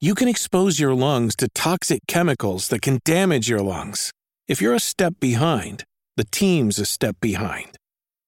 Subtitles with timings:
[0.00, 4.12] you can expose your lungs to toxic chemicals that can damage your lungs.
[4.46, 5.84] If you're a step behind,
[6.16, 7.78] the team's a step behind.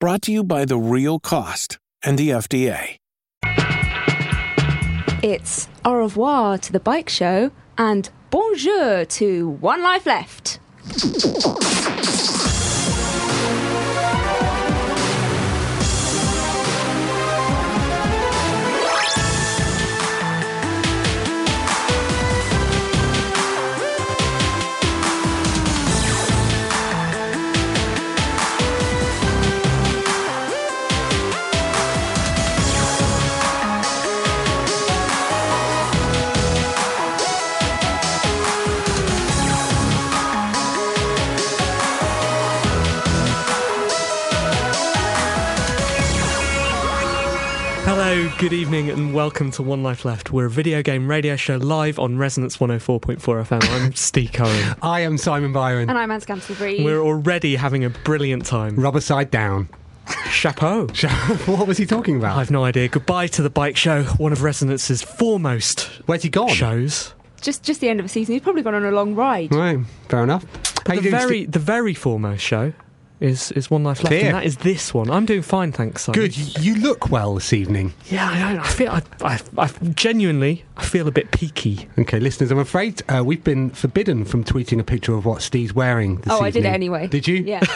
[0.00, 2.96] Brought to you by The Real Cost and the FDA.
[5.22, 10.60] It's au revoir to the bike show and bonjour to One Life Left.
[48.38, 50.30] Good evening, and welcome to One Life Left.
[50.32, 53.68] We're a video game radio show live on Resonance 104.4 FM.
[53.70, 54.76] I'm Steve Curran.
[54.82, 55.88] I am Simon Byron.
[55.90, 56.84] And I'm Anne Scantlebury.
[56.84, 58.76] We're already having a brilliant time.
[58.76, 59.68] Rubber side down.
[60.30, 60.86] Chapeau.
[61.46, 62.36] what was he talking about?
[62.38, 62.88] I've no idea.
[62.88, 66.48] Goodbye to the bike show, one of Resonance's foremost Where's he gone?
[66.48, 67.14] shows.
[67.40, 68.34] just just the end of the season.
[68.34, 69.52] He's probably gone on a long ride.
[69.54, 69.78] Right,
[70.08, 70.44] fair enough.
[70.86, 71.52] How you The doing, very, Steve?
[71.52, 72.72] the very foremost show
[73.20, 74.26] is is One Life Left, Clear.
[74.26, 75.10] and that is this one.
[75.10, 76.04] I'm doing fine, thanks.
[76.04, 76.20] Simon.
[76.20, 76.36] Good.
[76.62, 77.94] You look well this evening.
[78.06, 78.58] Yeah, I.
[78.64, 78.90] I feel.
[78.90, 81.88] I, I, I genuinely, I feel a bit peaky.
[81.98, 85.74] Okay, listeners, I'm afraid uh, we've been forbidden from tweeting a picture of what Steve's
[85.74, 86.16] wearing.
[86.16, 87.06] This Oh, I did it anyway.
[87.08, 87.36] Did you?
[87.36, 87.64] Yeah.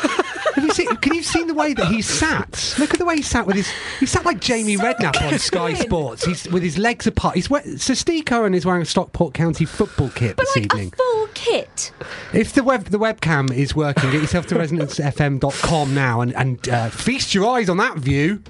[0.55, 0.95] Have you seen?
[0.97, 2.75] Can you see the way that he sat?
[2.79, 3.71] Look at the way he sat with his.
[4.01, 5.73] He sat like Jamie Redknapp on Sky.
[5.75, 6.25] Sports.
[6.27, 7.37] He's with his legs apart.
[7.37, 10.65] He's wear, so Steve Curran is wearing a Stockport County football kit But this like
[10.67, 10.93] evening.
[10.93, 11.93] a full kit.
[12.35, 14.55] If the web the webcam is working, get yourself to
[15.41, 18.43] resonancefm.com now and, and uh, feast your eyes on that view.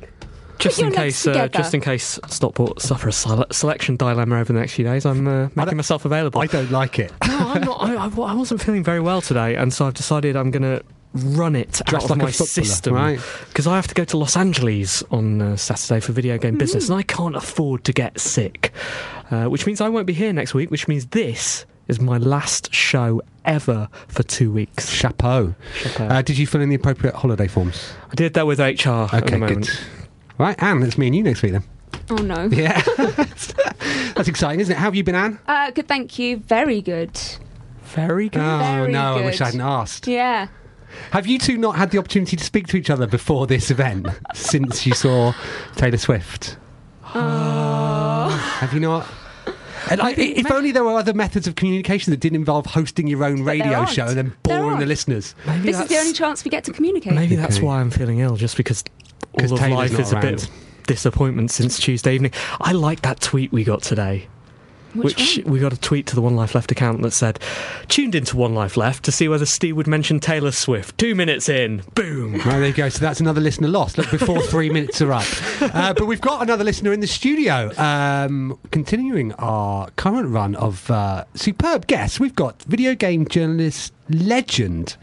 [0.59, 4.59] Just in case, uh, just in case Stockport suffer a sele- selection dilemma over the
[4.61, 6.41] next few days, I'm uh, making myself available.
[6.41, 7.11] I don't like it.
[7.27, 7.83] no, I'm not.
[7.83, 10.85] I, I, I wasn't feeling very well today, and so I've decided I'm going to
[11.15, 13.21] run it Dressed out of like my footballer, system right.
[13.49, 16.89] because I have to go to Los Angeles on uh, Saturday for video game business,
[16.89, 18.73] and I can't afford to get sick,
[19.33, 20.71] uh, which means I won't be here next week.
[20.71, 24.89] Which means this is my last show ever for two weeks.
[24.91, 25.55] Chapeau.
[25.77, 26.07] Chapeau.
[26.09, 27.93] Uh, did you fill in the appropriate holiday forms?
[28.11, 29.69] I did that with HR at the Okay, good.
[30.39, 31.65] Right, Anne, it's me and you next week then.
[32.11, 32.47] Oh no.
[32.53, 32.83] Yeah.
[34.15, 34.79] That's exciting, isn't it?
[34.79, 35.39] How have you been, Anne?
[35.47, 36.39] Uh, good, thank you.
[36.39, 37.19] Very good.
[37.83, 38.41] Very good.
[38.43, 39.41] Oh, Very no, I wish.
[39.41, 40.07] I hadn't asked.
[40.07, 40.49] Yeah.
[41.11, 44.09] Have you two not had the opportunity to speak to each other before this event
[44.35, 45.33] since you saw
[45.77, 46.57] Taylor Swift?
[47.03, 49.07] Have you not?
[49.93, 53.07] And I, Maybe- if only there were other methods of communication that didn't involve hosting
[53.07, 55.35] your own there radio show and then boring the listeners.
[55.47, 57.13] Maybe This is the only chance we get to communicate.
[57.13, 57.67] Maybe that's Okay.
[57.67, 58.83] why I'm feeling ill, just because
[59.39, 60.51] all of Taylor's life not is a bit
[60.87, 62.33] disappointment since Tuesday evening.
[62.61, 64.27] I like that tweet we got today.
[64.95, 65.53] Which one?
[65.53, 67.39] we got a tweet to the One Life Left account that said,
[67.89, 70.99] tuned into One Life Left to see whether Steve would mention Taylor Swift.
[70.99, 72.35] Two minutes in, boom.
[72.35, 72.89] Right, there you go.
[72.89, 73.97] So that's another listener lost.
[73.99, 75.27] Look, before three minutes are up.
[75.63, 77.73] Uh, but we've got another listener in the studio.
[77.79, 84.97] Um, continuing our current run of uh, superb guests, we've got video game journalist legend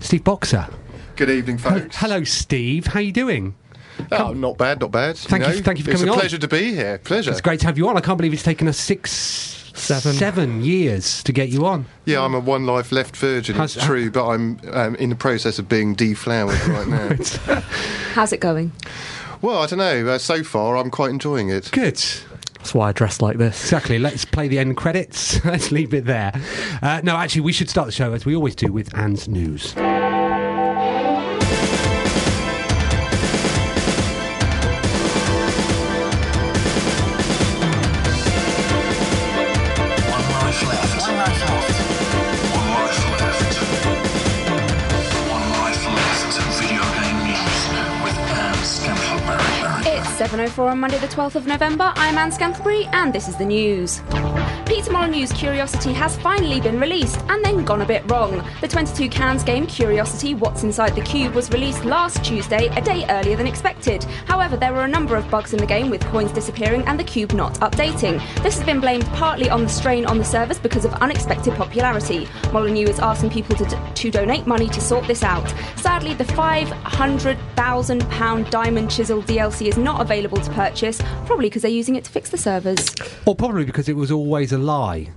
[0.00, 0.68] Steve Boxer.
[1.16, 1.96] Good evening, folks.
[1.96, 2.86] Hello, Steve.
[2.86, 3.56] How you doing?
[4.12, 5.16] Oh, not bad, not bad.
[5.16, 5.60] Thank you- know.
[5.62, 5.92] thank you for coming on.
[5.92, 6.18] it's coming a on.
[6.20, 6.98] pleasure to be here.
[6.98, 7.30] Pleasure.
[7.30, 7.96] It's great to have you on.
[7.96, 10.12] I can't believe it's taken us six, Seven.
[10.14, 11.86] seven years to get you on.
[12.04, 13.54] Yeah, I'm a one life left virgin.
[13.56, 17.60] How's- it's true, but I'm um, in the process of being deflowered right now.
[18.14, 18.72] How's it going?
[19.40, 20.08] well, I don't know.
[20.08, 21.70] Uh, so far, I'm quite enjoying it.
[21.72, 22.02] Good.
[22.58, 23.62] That's why I dress like this.
[23.62, 24.00] Exactly.
[24.00, 25.42] Let's play the end credits.
[25.44, 26.32] Let's leave it there.
[26.82, 29.74] Uh, no, actually, we should start the show as we always do with Anne's news.
[50.58, 51.92] 7.04 on Monday the 12th of November.
[51.94, 54.00] I'm Anne Scantlebury and this is the news.
[54.78, 58.36] Peter Molyneux's Curiosity has finally been released and then gone a bit wrong.
[58.60, 63.34] The 22cans game Curiosity What's Inside the Cube was released last Tuesday, a day earlier
[63.34, 64.04] than expected.
[64.28, 67.02] However, there were a number of bugs in the game with coins disappearing and the
[67.02, 68.22] cube not updating.
[68.44, 72.28] This has been blamed partly on the strain on the servers because of unexpected popularity.
[72.52, 75.52] Molyneux is asking people to, d- to donate money to sort this out.
[75.74, 81.96] Sadly, the £500,000 Diamond Chisel DLC is not available to purchase, probably because they're using
[81.96, 82.86] it to fix the servers.
[83.26, 85.10] Or probably because it was always a lie.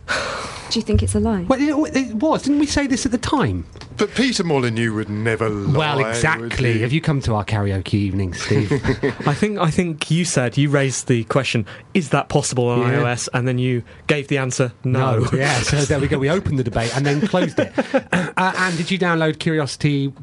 [0.71, 1.41] Do you think it's a lie?
[1.41, 2.43] Well, it, it was.
[2.43, 3.65] Didn't we say this at the time?
[3.97, 5.77] But Peter Molyneux would never lie.
[5.77, 6.73] well, exactly.
[6.73, 6.79] he?
[6.79, 8.71] Have you come to our karaoke evening, Steve?
[9.27, 13.01] I think I think you said you raised the question: Is that possible on Yeah.
[13.01, 13.27] iOS?
[13.33, 15.27] And then you gave the answer: No.
[15.33, 16.17] yeah, so there we go.
[16.17, 17.73] We opened the debate and then closed it.
[18.13, 20.13] uh, and did you download Curiosity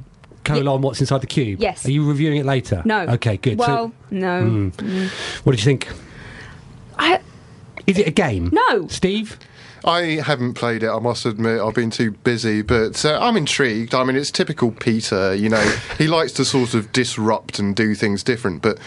[0.44, 1.60] colon What's Inside the Cube?
[1.60, 1.84] Yes.
[1.84, 2.80] Are you reviewing it later?
[2.86, 3.00] No.
[3.00, 3.58] Okay, good.
[3.58, 4.70] Well, so, no.
[5.44, 5.88] what did you think?
[6.98, 7.20] I,
[7.88, 8.50] Is it a game?
[8.52, 8.86] No.
[8.88, 9.38] Steve?
[9.82, 11.58] I haven't played it, I must admit.
[11.62, 13.94] I've been too busy, but uh, I'm intrigued.
[13.94, 15.64] I mean, it's typical Peter, you know,
[15.96, 18.78] he likes to sort of disrupt and do things different, but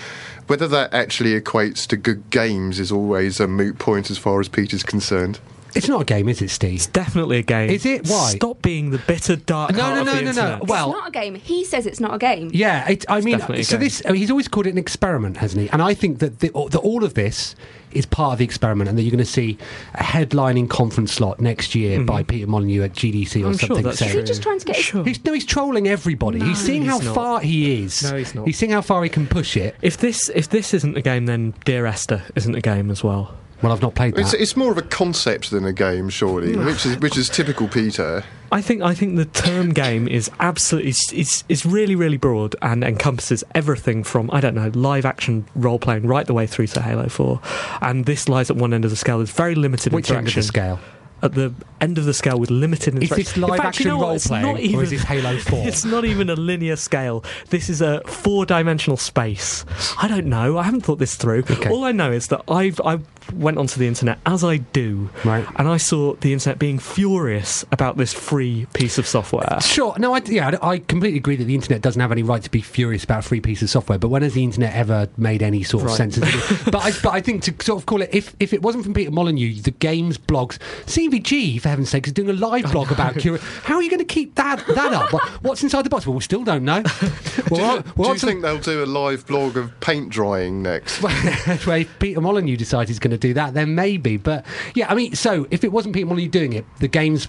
[0.45, 4.47] whether that actually equates to good games is always a moot point as far as
[4.47, 5.39] Peter's concerned.
[5.75, 6.75] It's not a game, is it, Steve?
[6.75, 7.69] It's definitely a game.
[7.69, 8.07] Is it?
[8.07, 8.31] Why?
[8.31, 10.63] Stop being the bitter dark No, heart no, of no, the no, no.
[10.65, 11.35] Well- it's not a game.
[11.35, 12.49] He says it's not a game.
[12.53, 13.83] Yeah, it, I mean, definitely so game.
[13.83, 15.69] this uh, he's always called it an experiment, hasn't he?
[15.69, 17.55] And I think that, the, that all of this
[17.91, 19.57] is part of the experiment, and that you're going to see
[19.95, 23.47] a headlining conference slot next year by Peter Molyneux at GDC or Mm-hmm.
[23.47, 23.83] I'm sure something.
[23.83, 25.03] that's saying- Is he just trying to get Sure.
[25.03, 26.39] He's, no, he's trolling everybody.
[26.39, 27.13] he's seeing how not.
[27.15, 28.09] far he is.
[28.09, 28.45] No, he's not.
[28.47, 29.75] He's seeing how far he can push it.
[29.81, 33.35] If this if this isn't a game, then Dear Esther isn't a game as well.
[33.61, 34.21] Well, I've not played that.
[34.21, 37.67] It's, it's more of a concept than a game, surely, which is which is typical
[37.67, 38.23] Peter.
[38.51, 42.55] I think I think the term game is absolutely it's, it's, it's really really broad
[42.61, 46.67] and encompasses everything from I don't know live action role playing right the way through
[46.67, 47.39] to Halo Four,
[47.81, 49.17] and this lies at one end of the scale.
[49.17, 50.39] There's very limited Which end of interaction.
[50.41, 50.79] the scale?
[51.23, 53.17] At the end of the scale with limited Is interaction.
[53.17, 55.67] this live fact, action you know role playing, not or is this Halo 4?
[55.67, 57.23] It's not even a linear scale.
[57.49, 59.65] This is a four dimensional space.
[60.01, 60.57] I don't know.
[60.57, 61.39] I haven't thought this through.
[61.49, 61.69] Okay.
[61.69, 62.99] All I know is that I've I
[63.33, 65.45] went onto the internet as I do, Right.
[65.55, 69.59] and I saw the internet being furious about this free piece of software.
[69.61, 69.95] Sure.
[69.97, 72.61] No, I, yeah, I completely agree that the internet doesn't have any right to be
[72.61, 73.97] furious about a free piece of software.
[73.99, 76.11] But when has the internet ever made any sort of Right.
[76.11, 76.17] sense?
[76.65, 78.93] but, I, but I think to sort of call it, if, if it wasn't from
[78.93, 80.57] Peter Molyneux, the games blogs,
[80.87, 83.39] CVG, for heaven's sake, is doing a live blog about Cura.
[83.63, 85.11] How are you going to keep that that up?
[85.43, 86.05] What's inside the box?
[86.05, 86.83] Well, we still don't know.
[87.41, 90.61] Do Well, you, well, do you think they'll do a live blog of paint drying
[90.61, 91.01] next?
[91.01, 94.17] well, if Peter Molyneux decides he's going to do that, then maybe.
[94.17, 94.45] But
[94.75, 97.27] yeah, I mean, so if it wasn't Peter Molyneux doing it, the games,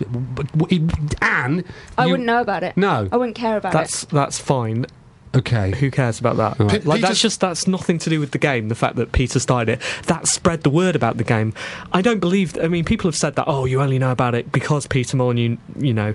[1.21, 1.65] Anne,
[1.99, 2.77] I you- wouldn't know about it.
[2.77, 3.09] No.
[3.11, 4.11] I wouldn't care about That's it.
[4.11, 4.87] that's fine.
[5.34, 5.73] Okay.
[5.79, 6.58] Who cares about that?
[6.58, 6.82] Right.
[6.82, 8.69] Pe- Like that's just that's nothing to do with the game.
[8.69, 11.55] The fact that Peter started it that spread the word about the game.
[11.93, 12.58] I don't believe.
[12.62, 13.44] I mean, people have said that.
[13.46, 16.14] Oh, you only know about it because Peter Molyneux, you know.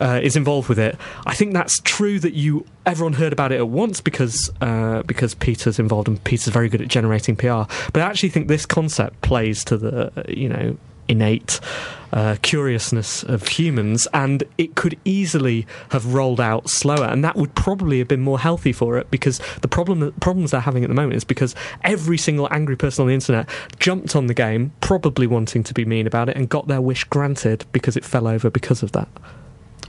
[0.00, 0.96] Uh, is involved with it.
[1.26, 5.34] I think that's true that you everyone heard about it at once because uh, because
[5.34, 7.64] Peter's involved and Peter's very good at generating PR.
[7.92, 10.78] But I actually think this concept plays to the you know
[11.08, 11.60] innate
[12.12, 17.54] uh, curiousness of humans, and it could easily have rolled out slower, and that would
[17.54, 20.94] probably have been more healthy for it because the problem problems they're having at the
[20.94, 23.48] moment is because every single angry person on the internet
[23.78, 27.04] jumped on the game, probably wanting to be mean about it, and got their wish
[27.04, 29.08] granted because it fell over because of that.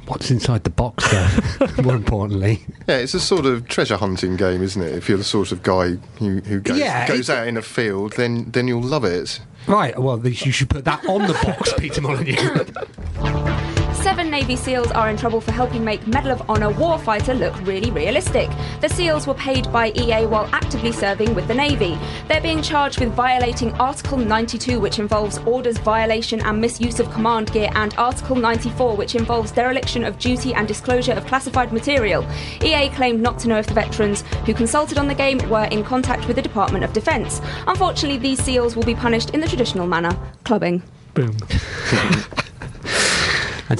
[0.08, 1.68] What's inside the box, though?
[1.84, 2.66] More importantly.
[2.88, 4.94] Yeah, it's a sort of treasure hunting game, isn't it?
[4.94, 8.14] If you're the sort of guy who, who goes, Yeah, goes out in a field,
[8.14, 9.40] then then you'll love it.
[9.66, 12.66] Right, well, you should put that on the box, Peter Molyneux.
[14.04, 17.90] Seven Navy SEALs are in trouble for helping make Medal of Honor warfighter look really
[17.90, 18.50] realistic.
[18.82, 21.98] The SEALs were paid by EA while actively serving with the Navy.
[22.28, 27.54] They're being charged with violating Article 92, which involves orders violation and misuse of command
[27.54, 32.28] gear, and Article 94, which involves dereliction of duty and disclosure of classified material.
[32.62, 35.82] EA claimed not to know if the veterans who consulted on the game were in
[35.82, 37.40] contact with the Department of Defense.
[37.68, 40.84] Unfortunately, these SEALs will be punished in the traditional manner clubbing.
[41.14, 41.38] Boom.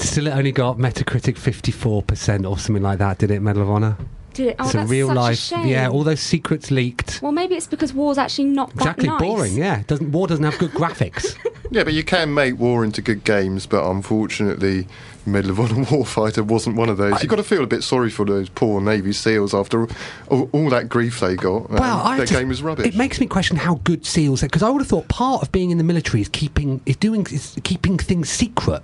[0.08, 3.96] still, it only got Metacritic 54% or something like that, did it, Medal of Honor?
[4.34, 4.56] Did it?
[4.58, 5.34] Oh, it's a that's real such life.
[5.34, 5.66] A shame.
[5.68, 7.20] Yeah, all those secrets leaked.
[7.22, 9.20] Well, maybe it's because war's actually not that Exactly, nice.
[9.20, 9.82] boring, yeah.
[9.86, 11.36] Doesn't, war doesn't have good graphics.
[11.70, 14.86] Yeah, but you can make war into good games, but unfortunately,
[15.26, 17.20] Medal of Honor Warfighter wasn't one of those.
[17.20, 19.88] You've got to feel a bit sorry for those poor Navy SEALs after
[20.28, 21.70] all, all that grief they got.
[21.70, 22.86] Um, Well, I their just- game was rubbish.
[22.86, 25.50] It makes me question how good SEALs are because I would have thought part of
[25.50, 28.82] being in the military is keeping is doing is keeping things secret,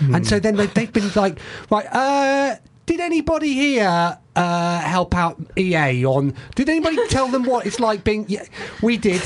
[0.00, 1.38] and so then they, they've been like,
[1.70, 6.34] right, uh, did anybody here uh, help out EA on?
[6.54, 8.26] Did anybody tell them what it's like being?
[8.28, 8.44] Yeah,
[8.82, 9.22] we did.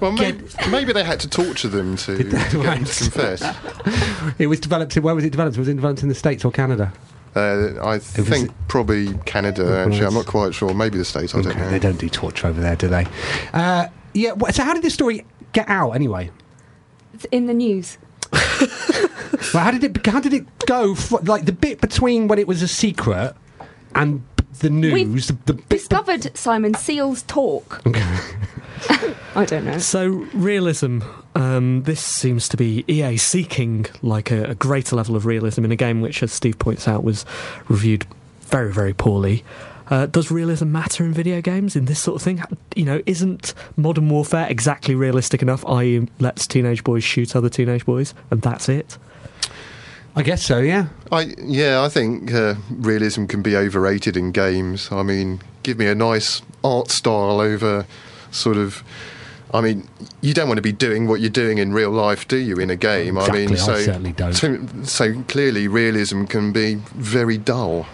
[0.00, 3.42] Well, maybe, maybe they had to torture them to, to get them to confess.
[4.38, 4.96] it was developed.
[4.96, 5.58] Where was it developed?
[5.58, 6.92] Was it developed in the states or Canada?
[7.34, 10.04] Uh, I think probably Canada, actually.
[10.06, 10.74] I'm not quite sure.
[10.74, 11.70] Maybe the States, I don't Okay, know.
[11.70, 13.06] they don't do torture over there, do they?
[13.52, 14.32] Uh, yeah.
[14.50, 16.30] So how did this story get out anyway?
[17.14, 17.98] It's in the news.
[19.54, 20.06] Well, how did it?
[20.06, 20.94] How did it go?
[20.94, 23.34] fr like the bit between when it was a secret
[23.94, 24.22] and
[24.58, 25.28] the news.
[25.28, 27.82] The, the bit Discovered Simon Seal's talk.
[29.34, 29.78] I don't know.
[29.78, 31.00] So realism.
[31.34, 35.72] Um, this seems to be EA seeking like a, a greater level of realism in
[35.72, 37.24] a game which, as Steve points out, was
[37.68, 38.06] reviewed
[38.42, 39.42] very, very poorly.
[39.88, 42.42] Uh, does realism matter in video games in this sort of thing?
[42.76, 45.64] You know, isn't Modern Warfare exactly realistic enough?
[45.66, 48.98] I.e., lets teenage boys shoot other teenage boys, and that's it.
[50.14, 50.58] I guess so.
[50.58, 50.88] Yeah.
[51.10, 54.90] I yeah, I think uh, realism can be overrated in games.
[54.92, 57.86] I mean, give me a nice art style over
[58.30, 58.82] sort of.
[59.54, 59.86] I mean,
[60.22, 62.56] you don't want to be doing what you're doing in real life, do you?
[62.56, 64.32] In a game, I Exactly, mean, I so certainly don't.
[64.32, 67.86] So, so clearly, realism can be very dull.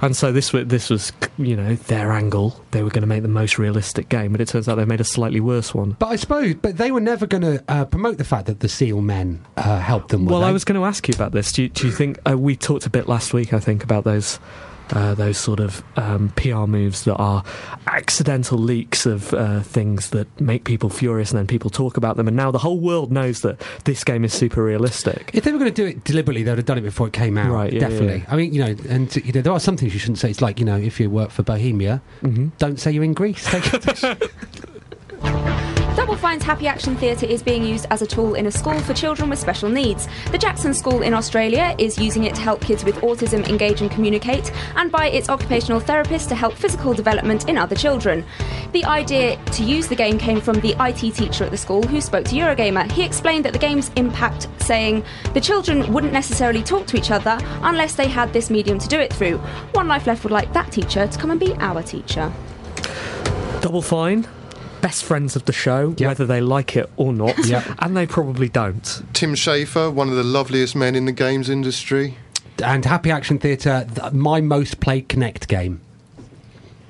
[0.00, 2.60] And so this this was, you know, their angle.
[2.70, 5.00] They were going to make the most realistic game, but it turns out they made
[5.00, 5.96] a slightly worse one.
[5.98, 8.68] But I suppose, but they were never going to uh, promote the fact that the
[8.68, 10.26] SEAL men uh, helped them.
[10.26, 11.52] Well, I was going to ask you about this.
[11.52, 13.52] Do you, do you think uh, we talked a bit last week?
[13.52, 14.38] I think about those
[14.92, 17.42] uh, those sort of um, PR moves that are
[17.86, 22.28] accidental leaks of uh, things that make people furious, and then people talk about them.
[22.28, 25.30] And now the whole world knows that this game is super realistic.
[25.34, 27.12] If they were going to do it deliberately, they would have done it before it
[27.12, 27.50] came out.
[27.52, 28.18] Right, yeah, definitely.
[28.18, 30.30] yeah, I mean, you know, and you know, there are some things you shouldn't say.
[30.30, 32.48] It's like you know, if you work for Bohemia, Mm-hmm.
[32.58, 33.46] don't say you're in Greece.
[35.98, 38.94] Double Fine's Happy Action Theatre is being used as a tool in a school for
[38.94, 40.06] children with special needs.
[40.30, 43.90] The Jackson School in Australia is using it to help kids with autism engage and
[43.90, 48.24] communicate, and by its occupational therapist to help physical development in other children.
[48.70, 52.00] The idea to use the game came from the IT teacher at the school who
[52.00, 52.88] spoke to Eurogamer.
[52.92, 55.02] He explained that the game's impact, saying,
[55.34, 59.00] The children wouldn't necessarily talk to each other unless they had this medium to do
[59.00, 59.38] it through.
[59.72, 62.32] One Life Left would like that teacher to come and be our teacher.
[63.60, 64.28] Double Fine,
[64.80, 66.08] best friends of the show, Yep.
[66.08, 67.64] whether they like it or not, Yep.
[67.80, 69.02] and they probably don't.
[69.12, 72.16] Tim Schafer, one of the loveliest men in the games industry.
[72.62, 75.80] and Happy Action Theatre, th- my most played Kinect game.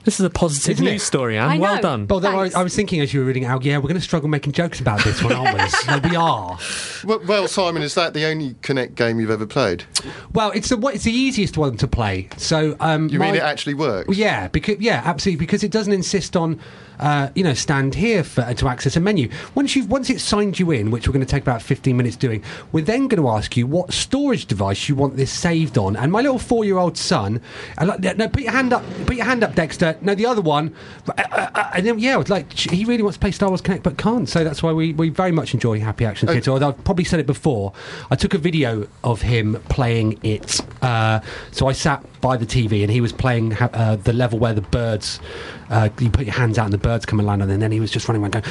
[0.04, 0.90] This is a positive Isn't it?
[0.92, 1.50] news story, Anne.
[1.50, 2.06] I Well done.
[2.08, 4.00] Well, though I, I was thinking as you were reading out, yeah, we're going to
[4.00, 5.68] struggle making jokes about this one, aren't we?
[5.86, 6.58] no, we are.
[7.04, 9.84] Well, well, Simon, is that the only Kinect game you've ever played?
[10.32, 12.28] Well, it's the it's the easiest one to play.
[12.38, 14.16] So, um, You mean my- it actually works?
[14.16, 16.58] Yeah, because yeah, absolutely, because it doesn't insist on,
[16.98, 19.28] uh, you know, stand here for, to access a menu.
[19.54, 22.16] Once you've once it's signed you in, which we're going to take about fifteen minutes
[22.16, 25.96] doing, we're then going to ask you what storage device you want this saved on.
[25.96, 27.40] And my little four-year-old son,
[27.76, 29.96] I like, no, put your hand up, put your hand up, Dexter.
[30.00, 30.74] No, the other one,
[31.08, 33.82] uh, uh, uh, and then yeah, like he really wants to play Star Wars Kinect,
[33.82, 34.28] but can't.
[34.28, 36.50] So that's why we, we very much enjoy Happy Action Theatre.
[36.50, 37.72] Although I've probably said it before,
[38.10, 40.60] I took a video of him playing it.
[40.82, 41.20] Uh,
[41.50, 44.60] so I sat by the TV and he was playing uh, the level where the
[44.60, 45.20] birds,
[45.70, 47.62] uh, you put your hands out and the birds come and land on, it, and
[47.62, 48.44] then he was just running around going,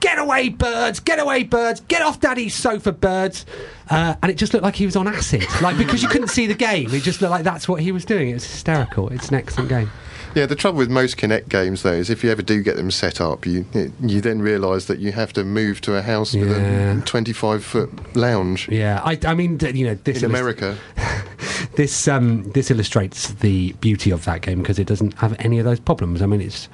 [0.00, 1.00] "Get away, birds!
[1.00, 1.80] Get away, birds!
[1.80, 3.46] Get off Daddy's sofa, birds!"
[3.88, 6.46] Uh, and it just looked like he was on acid, like because you couldn't see
[6.46, 6.92] the game.
[6.92, 8.30] It just looked like that's what he was doing.
[8.30, 9.08] It was hysterical.
[9.08, 9.90] It's an excellent game.
[10.34, 12.90] Yeah, the trouble with most Kinect games, though, is if you ever do get them
[12.90, 13.66] set up, you
[14.00, 18.16] you then realise that you have to move to a house with a 25 foot
[18.16, 20.78] lounge Yeah, I, I mean, you know, this in America.
[21.74, 25.64] this um, this illustrates the beauty of that game because it doesn't have any of
[25.64, 26.22] those problems.
[26.22, 26.68] I mean, it's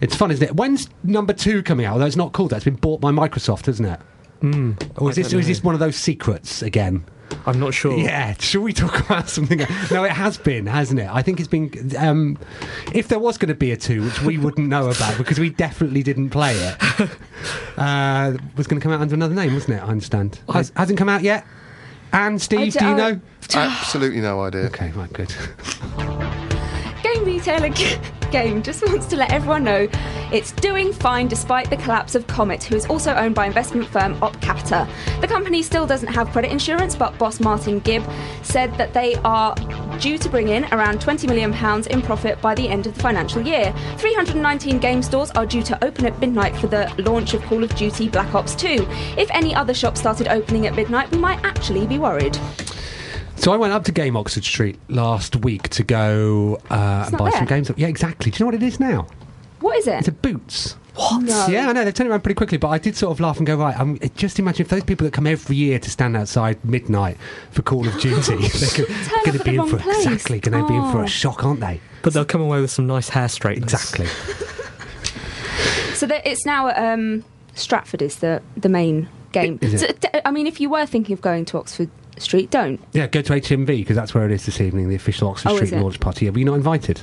[0.00, 0.56] it's fun, isn't it?
[0.56, 1.94] When's number two coming out?
[1.94, 2.56] Although it's not called that.
[2.56, 4.00] It's been bought by Microsoft, isn't it?
[4.40, 5.00] Mm.
[5.00, 7.04] Or is this, or is this one of those secrets again?
[7.46, 7.96] I'm not sure.
[7.96, 9.60] Yeah, should we talk about something?
[9.90, 11.08] no, it has been, hasn't it?
[11.10, 11.92] I think it's been.
[11.98, 12.38] Um,
[12.94, 15.50] if there was going to be a two, which we wouldn't know about because we
[15.50, 16.76] definitely didn't play it,
[17.76, 19.82] uh, was going to come out under another name, wasn't it?
[19.82, 20.40] I understand.
[20.52, 21.46] Has, hasn't come out yet.
[22.12, 23.20] And Steve, I do you know?
[23.54, 24.62] Absolutely no idea.
[24.66, 25.34] Okay, right, good.
[27.02, 27.96] Game retailer G-
[28.32, 29.86] Game just wants to let everyone know
[30.32, 34.18] it's doing fine despite the collapse of Comet, who is also owned by investment firm
[34.20, 34.88] OpCapita.
[35.20, 38.02] The company still doesn't have credit insurance, but boss Martin Gibb
[38.42, 39.54] said that they are
[39.98, 41.52] due to bring in around £20 million
[41.90, 43.74] in profit by the end of the financial year.
[43.98, 47.74] 319 game stores are due to open at midnight for the launch of Call of
[47.74, 48.86] Duty Black Ops 2.
[49.18, 52.38] If any other shops started opening at midnight, we might actually be worried.
[53.42, 57.18] So I went up to Game Oxford Street last week to go uh, and not
[57.18, 57.72] buy some games.
[57.76, 58.30] Yeah, exactly.
[58.30, 59.08] Do you know what it is now?
[59.58, 59.94] What is it?
[59.98, 60.12] It's a?
[60.12, 60.76] Boots.
[60.94, 61.22] What?
[61.24, 61.46] No.
[61.48, 63.38] Yeah, I know they've turned it around pretty quickly, but I did sort of laugh
[63.38, 63.76] and go right.
[63.76, 67.16] I'm, just imagine if those people that come every year to stand outside midnight
[67.50, 70.06] for Call of Duty, they're going to be in for wrong place.
[70.06, 71.04] exactly going to be in for Oh.
[71.04, 71.80] a shock, aren't they?
[72.02, 73.72] But they'll come away with some nice hair straighteners.
[73.72, 74.06] Exactly.
[75.94, 79.58] So there, it's now um, Stratford is the the main game.
[79.62, 80.00] Is So, it?
[80.00, 82.80] d- I mean, if you were thinking of going to Oxford Street, don't.
[82.92, 85.56] Yeah, go to HMV because that's where it is this evening, the official Oxford Oh,
[85.56, 86.28] Street launch party.
[86.28, 87.00] Are you're not invited.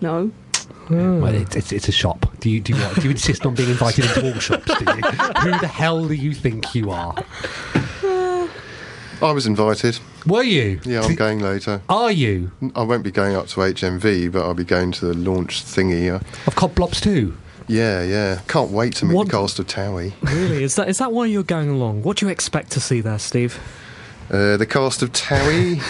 [0.00, 0.30] No.
[0.90, 2.26] Well, it's, it's, it's a shop.
[2.40, 4.66] Do you do you, what, do you insist on being invited into all shops?
[4.66, 4.92] Do you?
[5.40, 7.14] Who the hell do you think you are?
[9.22, 9.98] I was invited.
[10.26, 10.80] Were you?
[10.84, 11.80] Yeah, I'm going later.
[11.88, 12.50] Are you?
[12.74, 16.12] I won't be going up to HMV, but I'll be going to the launch thingy.
[16.12, 17.36] Uh, Of Cod Blops too.
[17.66, 18.40] yeah, yeah.
[18.48, 20.12] Can't wait to meet What- the cast of Towie.
[20.22, 20.62] Really?
[20.62, 22.02] Is that is that why you're going along?
[22.02, 23.58] What do you expect to see there, Steve?
[24.30, 25.80] Uh, the cast of Towie,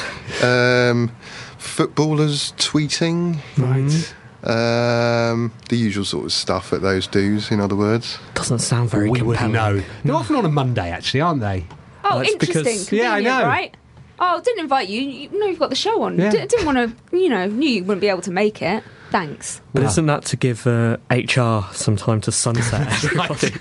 [0.91, 1.11] um,
[1.59, 4.15] footballers tweeting, Right.
[4.45, 7.39] um, the usual sort of stuff that those do.
[7.51, 9.53] In other words, Doesn't sound very we compelling.
[9.53, 9.83] wouldn't know.
[10.05, 11.65] They're often on a Monday, actually, aren't they?
[12.05, 12.65] Oh, that's interesting.
[12.65, 13.47] because- Yeah, I Convenient, know.
[13.47, 13.77] Right?
[14.19, 15.01] Oh, didn't invite you.
[15.01, 16.19] You know you've got the show on.
[16.19, 16.31] Yeah.
[16.31, 16.79] D- didn't want
[17.11, 17.17] to.
[17.17, 18.85] You know, knew you wouldn't be able to make it.
[19.11, 19.61] Thanks.
[19.73, 23.53] But isn't that to give uh, HR some time to sunset everybody?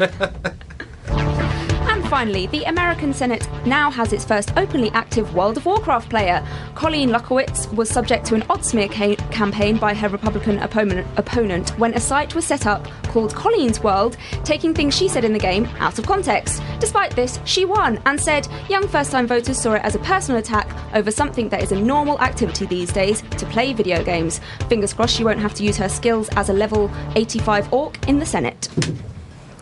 [2.13, 6.45] Finally, the American Senate now has its first openly active World of Warcraft player.
[6.75, 11.71] Colleen Lachowicz was subject to an odd smear ca- campaign by her Republican opponent, opponent
[11.79, 15.39] when a site was set up called Colleen's World, taking things she said in the
[15.39, 16.61] game out of context.
[16.79, 20.39] Despite this, she won and said young first time voters saw it as a personal
[20.39, 24.39] attack over something that is a normal activity these days to play video games.
[24.69, 28.19] Fingers crossed she won't have to use her skills as a level 85 orc in
[28.19, 28.69] the Senate.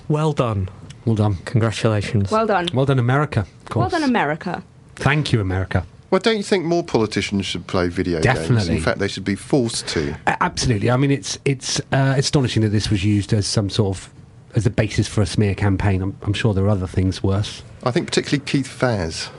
[0.09, 0.67] well done.
[1.05, 1.35] Well done.
[1.45, 2.31] Congratulations.
[2.31, 2.67] Well done.
[2.73, 3.45] Well done, America.
[3.69, 4.63] Of Well done, America.
[4.95, 5.85] Thank you, America.
[6.11, 8.67] well, don't you think more politicians should play video games?
[8.67, 10.15] In fact, they should be forced to.
[10.27, 10.91] A- Absolutely.
[10.91, 14.09] I mean, it's it's uh, astonishing that this was used as some sort of
[14.55, 16.01] as a basis for a smear campaign.
[16.01, 17.63] I'm, I'm sure there are other things worse.
[17.83, 19.29] I think particularly Keith Vaz.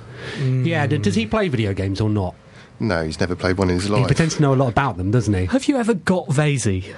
[0.41, 0.87] Yeah.
[0.87, 2.35] d- Does he play video games or not?
[2.81, 4.01] No, he's never played one in his life.
[4.01, 5.45] He pretends to know a lot about them, doesn't he?
[5.47, 6.95] Have you ever got Vaizey?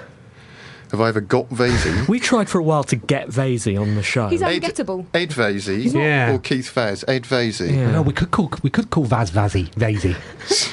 [0.91, 2.07] Have I ever got Vaizey?
[2.09, 4.29] We tried for a while to get Vaizey on the show.
[4.29, 5.07] He's Ed, ungettable.
[5.13, 6.33] Ed Vaizey Yeah.
[6.35, 7.05] or Keith Vaz?
[7.09, 7.75] Ed Vaizey.
[7.75, 7.91] Yeah.
[7.93, 10.15] No, we could call we could call Vaz Vazi Vazy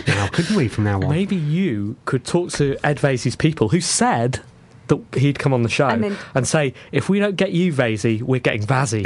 [0.07, 0.67] now, couldn't we?
[0.67, 4.41] From now on, Maybe you could talk to Ed Vaizey's people who said
[4.87, 8.21] that he'd come on the show And and, say, if we don't get you Vaizey,
[8.21, 9.05] we're getting Vazzy.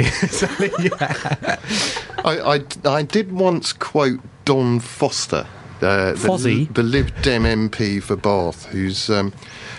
[2.24, 5.46] I, I, I did once quote Don Foster,
[5.82, 9.32] uh, the, the Lib Dem MP for Bath, who's um,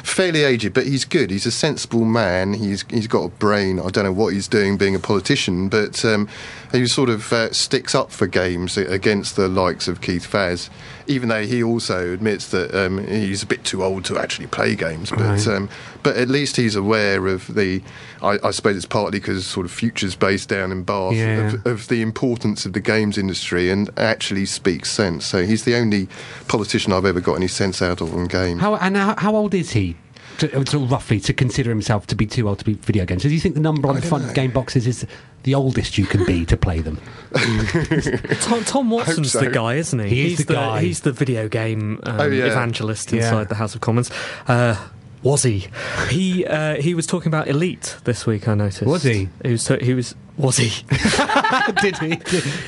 [0.04, 1.32] fairly aged, but he's good.
[1.32, 2.54] He's a sensible man.
[2.54, 3.80] He's he's got a brain.
[3.80, 6.30] I don't know what he's doing being a politician, but um,
[6.72, 10.70] he sort of uh, sticks up for games against the likes of Keith Vaz,
[11.08, 14.76] even though he also admits that um, he's a bit too old to actually play
[14.76, 15.10] games.
[15.10, 15.48] But Right.
[15.48, 15.70] um,
[16.04, 17.82] but at least he's aware of the.
[18.22, 21.54] I, I suppose it's partly because sort of futures based down in Bath Yeah.
[21.54, 25.26] of, of the importance of the games industry and actually speaks sense.
[25.26, 26.08] So he's the only
[26.48, 28.60] politician I've ever got any sense out of on games.
[28.62, 29.96] how and how, how old is he?
[30.40, 33.06] To, uh, sort of roughly to consider himself to be too old to be video
[33.06, 33.24] games.
[33.24, 34.30] So do you think the number on the front know.
[34.30, 35.06] of game boxes is
[35.44, 37.00] the oldest you can be to play them?
[38.42, 39.40] Tom, Tom Watson's so.
[39.42, 40.10] the guy, isn't he?
[40.10, 40.82] He is he's the guy.
[40.82, 42.46] He's the video game um, Oh, yeah.
[42.46, 43.24] evangelist Yeah.
[43.24, 44.12] inside the House of Commons.
[44.48, 44.76] Uh,
[45.24, 45.68] was he?
[46.10, 48.48] He uh, he was talking about Elite this week.
[48.48, 48.84] I noticed.
[48.84, 49.30] Was he?
[49.44, 49.68] He was.
[49.68, 50.16] he was.
[50.38, 50.70] Was he?
[51.82, 52.16] Did he?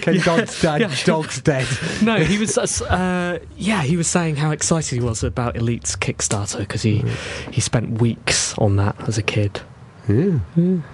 [0.02, 0.82] Can Dog's dead?
[0.82, 0.96] Yeah.
[1.06, 1.68] Dog's dead.
[2.02, 2.58] no, he was.
[2.82, 7.04] Uh, yeah, he was saying how excited he was about Elite's Kickstarter because he
[7.52, 9.62] he spent weeks on that as a kid.
[10.08, 10.40] Yeah.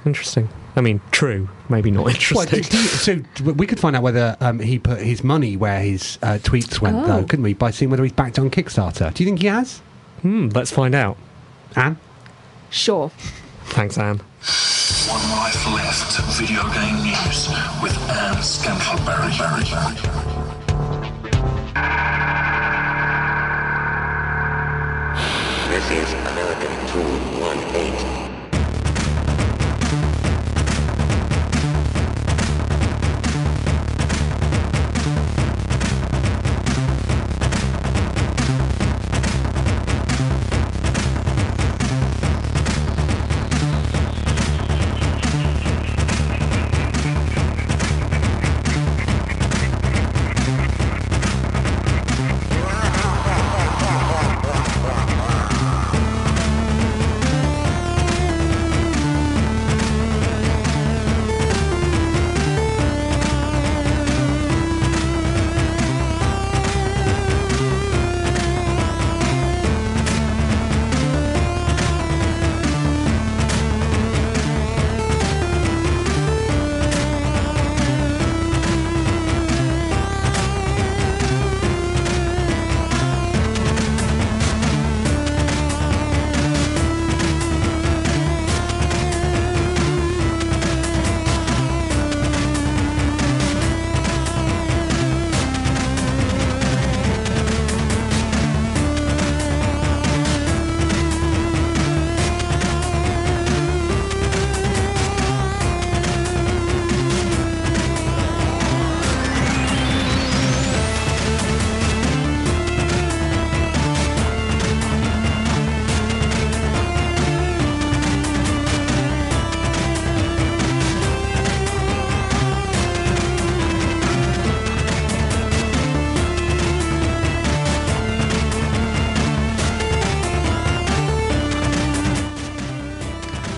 [0.06, 0.50] Interesting.
[0.76, 1.48] I mean, true.
[1.70, 2.58] Maybe not interesting.
[2.66, 6.40] you- so we could find out whether um, he put his money where his uh,
[6.42, 7.08] tweets went, Oh.
[7.08, 7.54] though, couldn't we?
[7.54, 9.14] By seeing whether he's backed on Kickstarter.
[9.14, 9.78] Do you think he has,
[10.22, 11.16] hmm, let's find out.
[11.76, 11.98] Anne?
[12.70, 13.12] Sure.
[13.66, 14.20] Thanks, Anne.
[15.08, 17.50] One Life Left Video Game News
[17.82, 20.35] with Anne Scantlebury.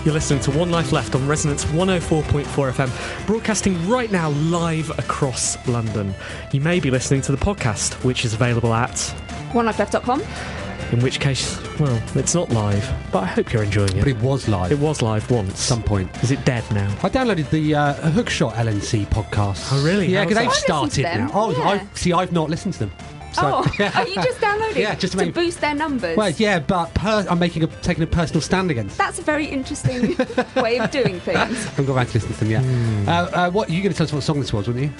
[0.08, 5.58] You're listening to One Life Left on Resonance 104.4 FM, broadcasting right now live across
[5.68, 6.14] London.
[6.50, 8.94] You may be listening to the podcast, which is available at,
[9.52, 10.22] OneLifeLeft.com.
[10.92, 13.98] in which case, well, it's not live, but I hope you're enjoying it.
[13.98, 14.16] But it.
[14.16, 14.72] it was live.
[14.72, 15.50] It was live once.
[15.50, 16.10] at some point.
[16.22, 16.90] Is it dead now?
[17.02, 19.68] I downloaded the uh, Hookshot Inc podcast.
[19.70, 20.06] Oh, really?
[20.06, 20.70] Yeah, because they've that?
[20.70, 21.30] I listened to started now.
[21.34, 21.68] Oh, yeah.
[21.68, 22.14] I see.
[22.14, 22.92] I've not listened to them.
[23.32, 23.92] So, oh, yeah.
[24.00, 26.16] are you just downloading Yeah, just to to make- boost their numbers?
[26.16, 28.96] Well, yeah, but per- I'm making a taking a personal stand against.
[28.98, 30.16] That's a very interesting
[30.56, 31.36] way of doing things.
[31.38, 32.64] I haven't got around to listening to them yet.
[32.64, 33.08] Hmm.
[33.08, 34.90] Uh, uh, what you going to tell us what song this was, weren't you?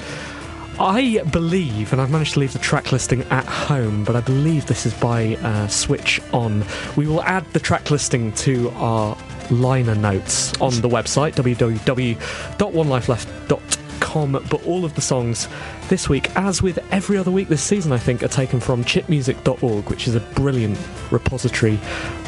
[0.80, 4.66] I believe, and I've managed to leave the track listing at home, but I believe
[4.66, 6.64] this is by uh, Switch On.
[6.96, 9.16] We will add the track listing to our
[9.50, 13.87] liner notes on the website, www.onelifeleft.com.
[14.00, 15.48] But all of the songs
[15.88, 19.90] this week, as with every other week this season, I think, are taken from chipmusic.org,
[19.90, 20.78] which is a brilliant
[21.10, 21.74] repository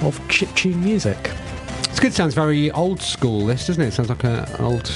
[0.02, 1.30] of chiptune music.
[1.90, 2.12] It's good.
[2.14, 3.46] Sounds very old school.
[3.46, 3.90] This doesn't it?
[3.92, 4.86] Sounds like an old.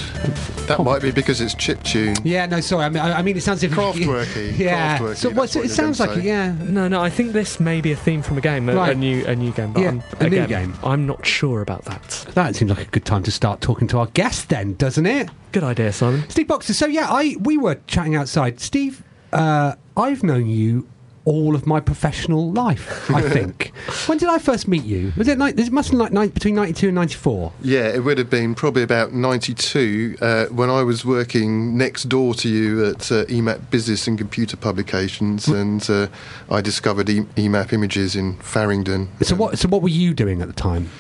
[0.69, 2.17] That might be because it's chip tune.
[2.25, 2.85] Yeah, no, sorry.
[2.85, 4.99] I mean, I, I mean it sounds if Craftworky, Yeah.
[4.99, 6.11] craftworky, So that's what's, what it sounds like.
[6.15, 6.21] say.
[6.23, 6.53] Yeah.
[6.63, 9.27] No, no, I think this may be a theme from a game, a, a new
[9.27, 10.75] a new game, but Yeah, I'm, a new game.
[10.85, 12.27] I'm not sure about that.
[12.35, 15.29] That seems like a good time to start talking to our guest, then, doesn't it?
[15.53, 16.29] Good idea, Simon.
[16.31, 16.73] Steve Boxer.
[16.75, 18.61] So yeah, I we were chatting outside.
[18.61, 19.03] Steve,
[19.33, 20.87] uh, I've known you
[21.25, 23.11] all of my professional life.
[23.11, 23.73] I think.
[24.07, 25.13] when did I first meet you?
[25.17, 25.71] Was it like this?
[25.71, 27.53] Must have been like between ninety two and ninety four.
[27.63, 32.35] Yeah, it would have been probably about 92 uh, when I was working next door
[32.35, 36.09] to you at uh, EMAP Business and Computer Publications, and uh,
[36.51, 39.09] I discovered e- EMAP Images in Farringdon.
[39.23, 39.59] So what?
[39.59, 40.91] So what were you doing at the time?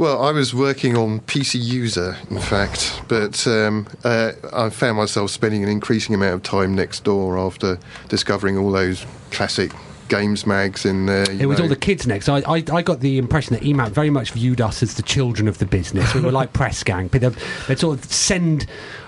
[0.00, 5.30] Well, I was working on PC User, in fact, but um, uh, I found myself
[5.30, 9.72] spending an increasing amount of time next door after discovering all those classic
[10.08, 11.30] games mags in there.
[11.30, 11.64] you It was know.
[11.64, 12.30] all the kids next.
[12.30, 15.48] I, I, I got the impression that EMAP very much viewed us as the children
[15.48, 16.14] of the business.
[16.14, 17.08] We were like press gang.
[17.08, 17.20] They'd,
[17.68, 18.64] they'd sort of send.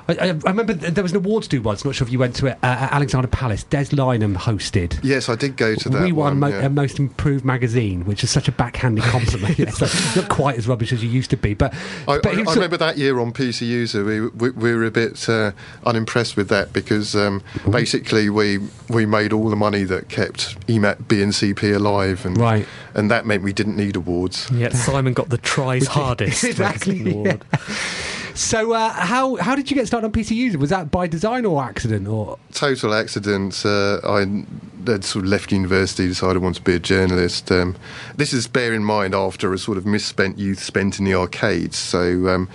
[0.08, 1.84] I, I I remember there was an awards do once.
[1.84, 2.58] Not sure if you went to it.
[2.62, 3.64] Uh, at Alexandra Palace.
[3.64, 4.98] Des Lynam hosted.
[5.02, 6.02] Yes, I did go to that.
[6.02, 6.66] we won one, mo- yeah.
[6.66, 9.58] uh, most improved magazine, which is such a backhanded compliment.
[9.58, 11.72] It's like, not quite as rubbish as you used to be, but,
[12.08, 14.90] I, but I, I remember that year on PC User, we, we, we were a
[14.90, 15.52] bit uh,
[15.84, 20.78] unimpressed with that because um, basically we we made all the money that kept E
[20.78, 22.66] EMAP BNCP alive, and Right.
[22.94, 24.50] and that meant we didn't need awards.
[24.52, 26.44] Yet Simon got the tries hardest.
[26.44, 27.44] Exactly, magazine award.
[28.34, 30.58] So uh, how how did you get started on PC User?
[30.58, 32.38] Was that by design or accident or?
[32.52, 33.64] Total accident.
[33.64, 34.44] Uh, I
[34.86, 37.50] had sort of left university, decided I wanted to be a journalist.
[37.52, 37.76] Um,
[38.16, 41.78] this is bear in mind after a sort of misspent youth spent in the arcades.
[41.78, 42.28] So.
[42.28, 42.48] Um,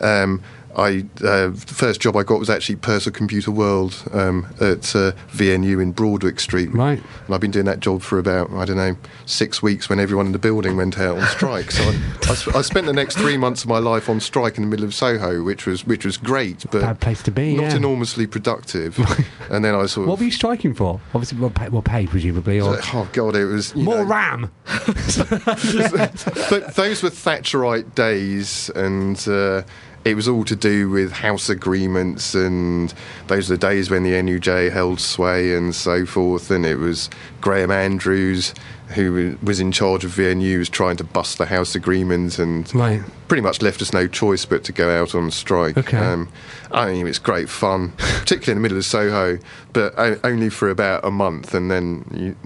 [0.00, 0.42] um,
[0.76, 5.12] I uh, the first job I got was actually Personal Computer World um, at uh,
[5.32, 6.72] VNU in Broadwick Street.
[6.72, 7.02] Right.
[7.26, 10.26] And I've been doing that job for about I don't know six weeks when everyone
[10.26, 11.70] in the building went out on strike.
[11.70, 14.56] So I, I, sp- I spent the next three months of my life on strike
[14.56, 17.54] in the middle of Soho, which was which was great, but Bad place to be,
[17.54, 17.76] Not yeah.
[17.76, 18.98] enormously productive.
[19.50, 21.00] and then I sort of What were you striking for?
[21.14, 24.50] Obviously, well, pay, well paid presumably, or oh god, it was more know, RAM.
[24.66, 29.62] th- those were Thatcherite days, and uh,
[30.04, 32.92] it was all to do with house agreements, and
[33.28, 36.50] those are the days when the NUJ held sway and so forth.
[36.50, 37.08] And it was
[37.40, 38.54] Graham Andrews
[38.92, 43.02] who was in charge of VNU, was trying to bust the house agreements, and Right.
[43.28, 45.76] pretty much left us no choice but to go out on strike.
[45.76, 45.96] Okay.
[45.98, 46.28] Um,
[46.70, 49.38] I mean, it's great fun, particularly in the middle of Soho,
[49.72, 52.36] but only for about a month, and then you,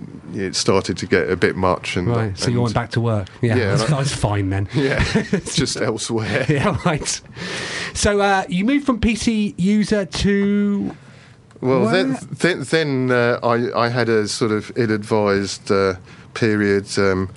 [0.42, 1.96] it started to get a bit much.
[1.96, 2.38] And Right.
[2.38, 3.28] So you went back to work.
[3.40, 4.68] Yeah, Yeah, that's, that's fine then.
[4.74, 5.02] yeah,
[5.44, 6.46] just elsewhere.
[6.48, 7.20] Yeah, right.
[7.94, 10.96] So uh, you moved from PC user to
[11.60, 15.94] Well, then, then, then uh, I, I had a sort of ill-advised uh,
[16.36, 17.28] period um,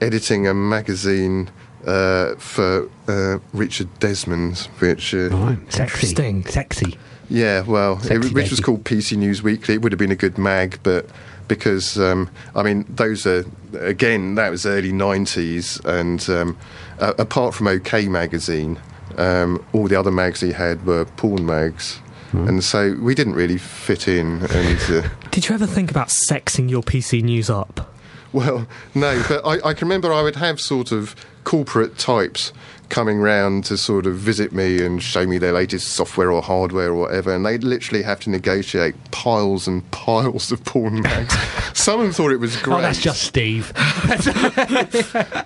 [0.00, 1.50] editing a magazine
[1.86, 6.44] uh, for uh, Richard Desmond, which uh, right, sexy, Interesting.
[6.44, 6.98] sexy.
[7.28, 9.74] yeah, well, Sexy it, which was called PC News Weekly.
[9.74, 11.06] It would have been a good mag, but
[11.48, 13.44] because um, I mean, those are
[13.78, 16.56] again that was early '90s, and um,
[17.00, 18.78] uh, apart from OK Magazine,
[19.16, 22.00] um, all the other mags he had were porn mags.
[22.30, 22.48] Hmm.
[22.48, 26.70] And so we didn't really fit in, and uh, Did you ever think about sexing
[26.70, 27.93] your PC news up?
[28.34, 28.66] Well,
[28.96, 32.52] no, but I, I can remember I would have sort of corporate types
[32.88, 36.90] coming round to sort of visit me and show me their latest software or hardware
[36.90, 41.34] or whatever, and they'd literally have to negotiate piles and piles of porn mags.
[41.78, 42.78] Some of them thought it was great.
[42.78, 43.72] Oh, that's just Steve.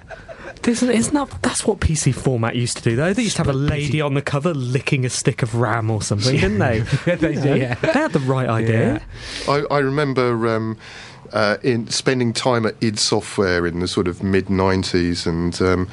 [0.66, 3.14] Isn't, isn't that that's what PC format used to do though?
[3.14, 6.02] They used to have a lady on the cover licking a stick of RAM or
[6.02, 6.80] something, didn't they?
[6.80, 7.74] They You yeah.
[7.76, 9.00] They had the right idea.
[9.48, 10.76] I, I remember um,
[11.32, 15.88] uh, in spending time at id Software in the sort of mid '90s, and um,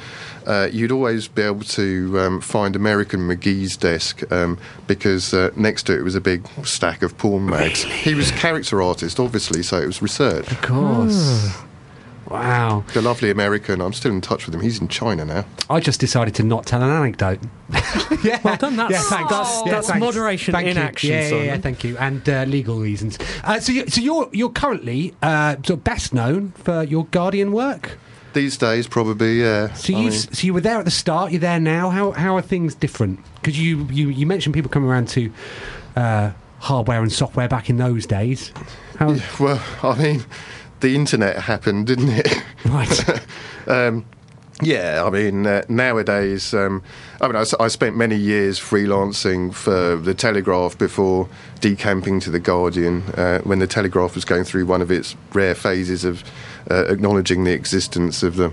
[0.46, 5.84] uh, you'd always be able to um, find American McGee's desk um, because uh, next
[5.84, 7.82] to it was a big stack of porn mags.
[7.82, 10.50] He was character artist, obviously, so it was research.
[10.50, 11.56] Of course.
[12.30, 12.84] Wow.
[12.92, 13.80] The lovely American.
[13.80, 14.60] I'm still in touch with him.
[14.60, 15.44] He's in China now.
[15.70, 17.40] I just decided to not tell an anecdote.
[18.24, 18.40] yeah.
[18.42, 19.30] Well done, that's- yeah, thanks.
[19.30, 20.00] that's- Yeah, that's thanks.
[20.04, 20.82] moderation Thank in you.
[20.82, 21.96] action, Yeah, yeah, yeah, thank you.
[21.98, 23.18] And uh, legal reasons.
[23.44, 27.52] Uh, so, you, so you're you're currently uh, sort of best known for your Guardian
[27.52, 27.98] work.
[28.32, 29.72] These days, probably, yeah.
[29.74, 31.30] So I you mean- so you were there at the start.
[31.32, 31.90] You're there now.
[31.90, 33.20] How how are things different?
[33.36, 35.32] Because you, you you mentioned people coming around to
[35.96, 38.52] uh, hardware and software back in those days.
[38.98, 40.24] How, Yeah, well, I mean,
[40.80, 42.42] the internet happened, didn't it?
[42.66, 43.20] Right.
[43.68, 44.04] um,
[44.62, 46.82] yeah, I mean, uh, nowadays, um,
[47.20, 51.28] I mean, I spent many years freelancing for the Telegraph before
[51.60, 55.54] decamping to the Guardian uh, when the Telegraph was going through one of its rare
[55.54, 56.24] phases of
[56.70, 58.50] uh, acknowledging the existence of the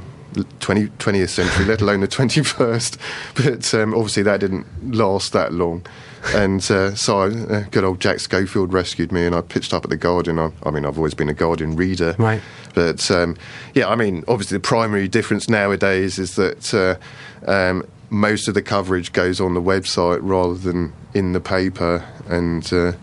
[0.59, 2.97] 20, 20th century, let alone the 21st.
[3.43, 5.85] But um, obviously, that didn't last that long.
[6.33, 9.83] And uh, so, I, uh, good old Jack Schofield rescued me, and I pitched up
[9.83, 10.39] at the Guardian.
[10.39, 12.41] I, I mean, I've always been a Guardian reader, Right.
[12.73, 13.37] But um,
[13.73, 18.61] yeah, I mean, obviously, the primary difference nowadays is that uh, um, most of the
[18.61, 22.93] coverage goes on the website rather than in the paper, and uh,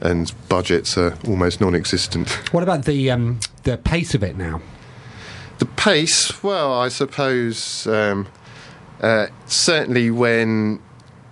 [0.00, 2.30] and budgets are almost non-existent.
[2.52, 4.60] what about the um, the pace of it now?
[5.58, 8.28] The pace, well, I suppose um,
[9.00, 10.80] uh, certainly when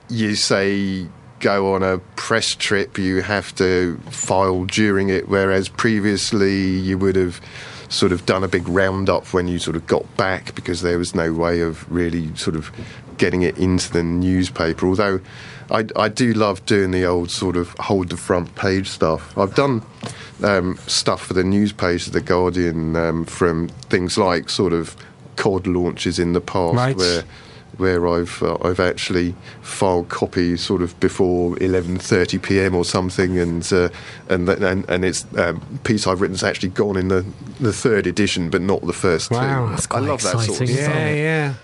[0.08, 1.08] you say
[1.40, 7.16] go on a press trip, you have to file during it, whereas previously you would
[7.16, 7.40] have
[7.88, 11.14] sort of done a big roundup when you sort of got back because there was
[11.14, 12.70] no way of really sort of
[13.18, 14.86] getting it into the newspaper.
[14.86, 15.20] Although
[15.70, 19.36] I, I do love doing the old sort of hold the front page stuff.
[19.38, 19.82] I've done
[20.42, 24.96] um, stuff for the newspaper, the Guardian um, from things like sort of
[25.36, 26.96] COD launches in the past Right.
[26.96, 27.22] where
[27.78, 32.74] where I've uh, I've actually filed copies sort of before 11:30 p.m.
[32.74, 33.88] or something, and uh,
[34.28, 37.24] and th- and and it's um, piece I've written has actually gone in the
[37.60, 39.70] the third edition, but not the first Wow, two.
[39.70, 40.76] that's I quite love that sort of exciting.
[40.76, 40.94] stuff.
[40.94, 41.54] Yeah, yeah.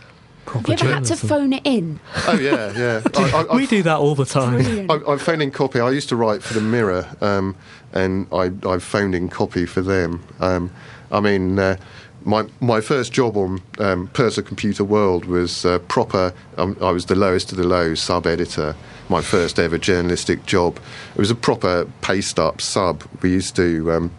[0.46, 2.01] Proper Have you ever had to phone it in?
[2.27, 3.03] Oh yeah, yeah.
[3.14, 4.55] I, I, we do that all the time.
[4.55, 4.90] Brilliant.
[4.90, 5.79] I, I phoned in copy.
[5.79, 7.55] I used to write for the Mirror, um,
[7.92, 10.25] and I, I phoned in copy for them.
[10.40, 10.73] Um,
[11.12, 11.77] I mean, uh,
[12.24, 16.33] my my first job on um, Personal Computer World was uh, proper.
[16.56, 18.74] Um, I was the lowest of the low sub editor.
[19.09, 20.78] My first ever journalistic job.
[21.14, 23.04] It was a proper paste up sub.
[23.22, 23.92] We used to.
[23.92, 24.11] Um,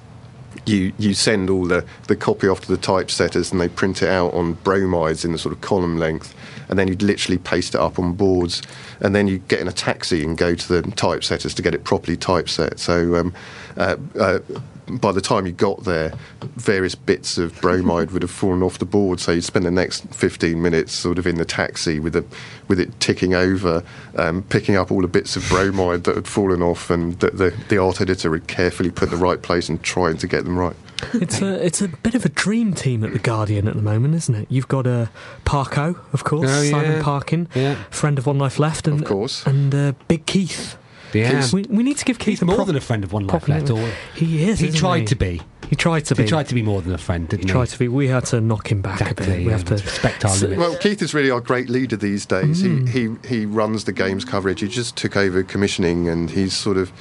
[0.66, 4.10] you you send all the, the copy off to the typesetters and they print it
[4.10, 6.36] out on bromides in the sort of column length
[6.70, 8.62] and then you'd literally paste it up on boards
[9.00, 11.84] and then you get in a taxi and go to the typesetters to get it
[11.84, 13.34] properly typeset so um,
[13.78, 14.40] uh, uh,
[14.90, 16.14] by the time you got there
[16.56, 20.04] various bits of bromide would have fallen off the board so you'd spend the next
[20.14, 22.26] 15 minutes sort of in the taxi with it
[22.68, 23.84] with it ticking over
[24.18, 27.54] um, picking up all the bits of bromide that had fallen off and the, the,
[27.70, 30.58] the art editor had carefully put in the right place and trying to get them
[30.58, 30.76] right
[31.14, 34.14] It's a it's a bit of a dream team at the Guardian at the moment,
[34.14, 34.46] isn't it?
[34.52, 35.08] You've got uh,
[35.46, 36.70] Parko, of course, Oh, yeah.
[36.72, 37.74] Simon Parkin, Yeah.
[37.90, 39.44] friend of One Life Left, and Of course.
[39.48, 40.78] and uh, Big Keith.
[41.14, 41.48] Yeah.
[41.54, 43.24] We, we need to give Keith He's a more prop- than a friend of One
[43.28, 43.70] Life proper Left.
[43.70, 44.60] Or He is.
[44.60, 45.06] he isn't tried he?
[45.08, 45.42] to be.
[45.70, 46.24] He tried to be.
[46.24, 47.52] He tried to be more than a friend, didn't He he?
[47.52, 47.88] tried to be.
[47.88, 49.28] We had to knock him back a bit.
[49.30, 50.60] We yeah, have to respect our So- limits.
[50.60, 52.62] Well, Keith is really our great leader these days.
[52.64, 52.90] Mm.
[52.90, 54.60] He, he he runs the games coverage.
[54.62, 56.92] He just took over commissioning, and he's sort of.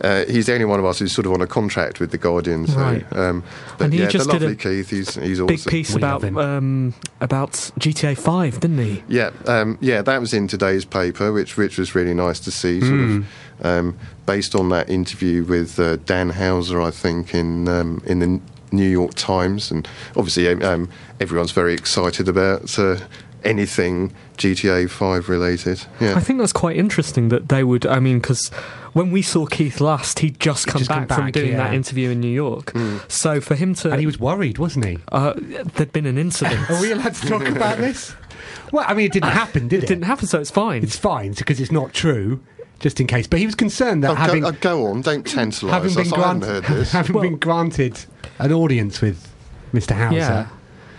[0.00, 2.18] Uh, he's the only one of us who's sort of on a contract with the
[2.18, 2.68] Guardian.
[2.68, 3.04] So, Right.
[3.16, 3.42] um,
[3.78, 4.90] but And he yeah, just the did a lovely Keith.
[4.90, 5.70] He's he's Big awesome.
[5.70, 9.02] piece We about um, about GTA Five, didn't he?
[9.08, 12.78] Yeah, um, yeah, that was in today's paper, which which was really nice to see.
[12.80, 13.16] Sort Hmm.
[13.18, 13.26] of
[13.62, 18.40] um, based on that interview with uh, Dan Houser, I think in um, in the
[18.72, 20.88] New York Times, and obviously um,
[21.20, 22.98] everyone's very excited about uh,
[23.44, 25.84] anything GTA Five related.
[26.00, 27.86] Yeah, I think that's quite interesting that they would.
[27.86, 28.48] I mean, because
[28.92, 31.74] when we saw Keith last, he'd just come, just come back, from back, doing that
[31.74, 32.72] interview in New York.
[32.72, 32.98] Hmm.
[33.08, 34.98] So for him to, and he was worried, wasn't he?
[35.12, 36.68] uh, there'd been an incident.
[36.70, 38.14] Are we allowed to talk about this?
[38.70, 39.84] Well, I mean, it didn't happen, did it?
[39.84, 40.82] it didn't happen, so it's fine.
[40.82, 42.40] It's fine because it's not true,
[42.80, 43.26] just in case.
[43.26, 45.96] But he was concerned that Oh, having go, uh, go on, don't tantalise having us.
[45.96, 46.92] been I granted heard this.
[46.98, 48.04] having Well- been granted
[48.38, 49.28] an audience with
[49.72, 49.92] Mr.
[49.96, 50.16] Houser.
[50.16, 50.48] yeah,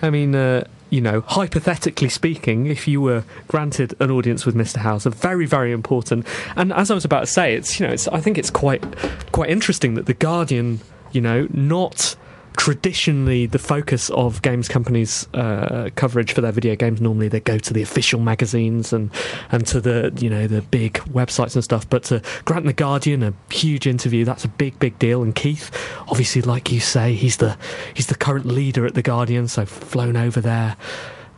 [0.02, 4.78] I mean, uh, you know, hypothetically speaking, if you were granted an audience with Mr.
[4.78, 6.26] Houser, very, very important.
[6.56, 8.84] And as I was about to say, it's you know, it's I think it's quite
[9.32, 10.80] quite interesting that the Guardian,
[11.12, 12.16] you know, not
[12.58, 17.00] traditionally the focus of games companies' uh, coverage for their video games.
[17.02, 19.10] Normally, they go to the official magazines and
[19.52, 21.90] and to the you know the big websites and stuff.
[21.90, 25.24] But to grant the Guardian a huge interview, that's a big big deal.
[25.24, 25.72] And Keith,
[26.10, 27.58] obviously, like you say, he's the
[27.94, 30.76] he's the current leader at the Guardian, so flown over there,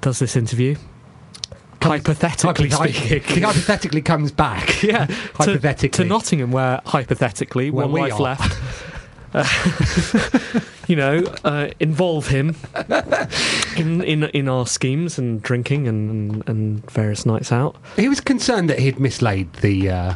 [0.02, 0.76] does this interview.
[1.82, 4.84] Hypothetically Hypothetically- speaking, he hypothetically comes back.
[4.84, 6.04] yeah, to- hypothetically.
[6.04, 8.22] to, Nottingham, where hypothetically Where one we life are.
[8.22, 8.91] left.
[9.34, 9.48] Uh,
[10.88, 12.56] you know, uh, involve him
[13.78, 17.76] in, in in our schemes and drinking and, and various nights out.
[17.96, 20.14] He was concerned that he'd mislaid the uh,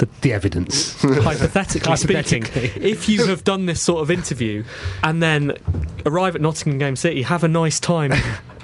[0.00, 1.00] the, the evidence.
[1.02, 4.64] Hypothetically speaking, if you have done this sort of interview
[5.04, 5.52] and then
[6.04, 8.12] arrive at Nottingham Game City, have a nice time,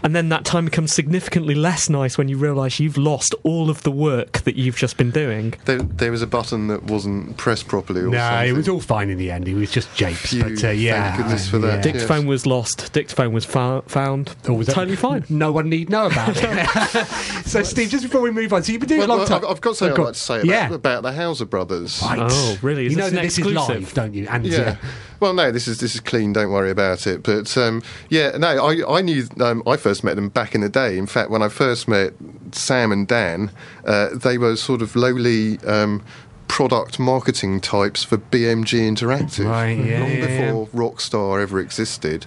[0.06, 3.82] and then that time becomes significantly less nice when you realise you've lost all of
[3.82, 5.52] the work that you've just been doing.
[5.64, 8.02] There, there was a button that wasn't pressed properly.
[8.02, 8.48] Or no, something.
[8.50, 9.48] it was all fine in the end.
[9.48, 10.30] It was just japes.
[10.30, 11.66] Phew, but uh, yeah, thank goodness for that.
[11.78, 11.80] yeah.
[11.82, 12.28] Dick- Dictaphone Yes.
[12.28, 12.92] was lost.
[12.92, 14.36] Dictaphone was fou- found.
[14.46, 15.24] Oh, was that- totally fine.
[15.28, 17.06] No one need know about it.
[17.44, 19.26] so, Steve, just before we move on, so you've been doing Well, a long well,
[19.26, 19.44] time.
[19.44, 20.14] I've, I've got something Oh, I'd go like on.
[20.14, 20.72] to say about, yeah.
[20.72, 22.00] about the Houser brothers.
[22.00, 22.18] Right.
[22.22, 22.86] Oh, really?
[22.86, 23.76] Is you know this that an this exclusive?
[23.76, 24.28] is live, don't you?
[24.30, 24.58] And Yeah.
[24.60, 24.76] uh,
[25.20, 26.32] Well, no, this is this is clean.
[26.32, 27.22] Don't worry about it.
[27.22, 30.68] But um, yeah, no, I I knew um, I first met them back in the
[30.68, 30.98] day.
[30.98, 32.12] In fact, when I first met
[32.52, 33.50] Sam and Dan,
[33.84, 35.58] uh, they were sort of lowly.
[35.60, 36.02] Um,
[36.48, 40.52] Product marketing types for BMG Interactive, Right, yeah, long yeah, yeah.
[40.52, 42.24] before Rockstar ever existed,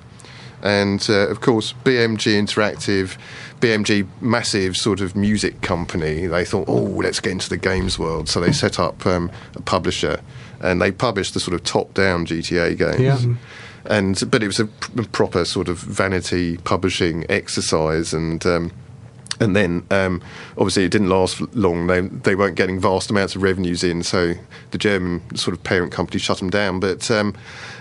[0.62, 3.18] and uh, of course BMG Interactive,
[3.60, 6.28] BMG massive sort of music company.
[6.28, 9.62] They thought, oh, let's get into the games world, so they set up um, a
[9.62, 10.22] publisher,
[10.62, 13.26] and they published the sort of top-down GTA games.
[13.26, 13.36] Yeah.
[13.86, 18.46] And but it was a pr- proper sort of vanity publishing exercise, and.
[18.46, 18.72] Um,
[19.42, 20.22] and then, um,
[20.58, 21.88] obviously, it didn't last long.
[21.88, 24.34] They they weren't getting vast amounts of revenues in, so
[24.72, 26.82] the German sort of parent company shut them down.
[26.82, 27.34] But um,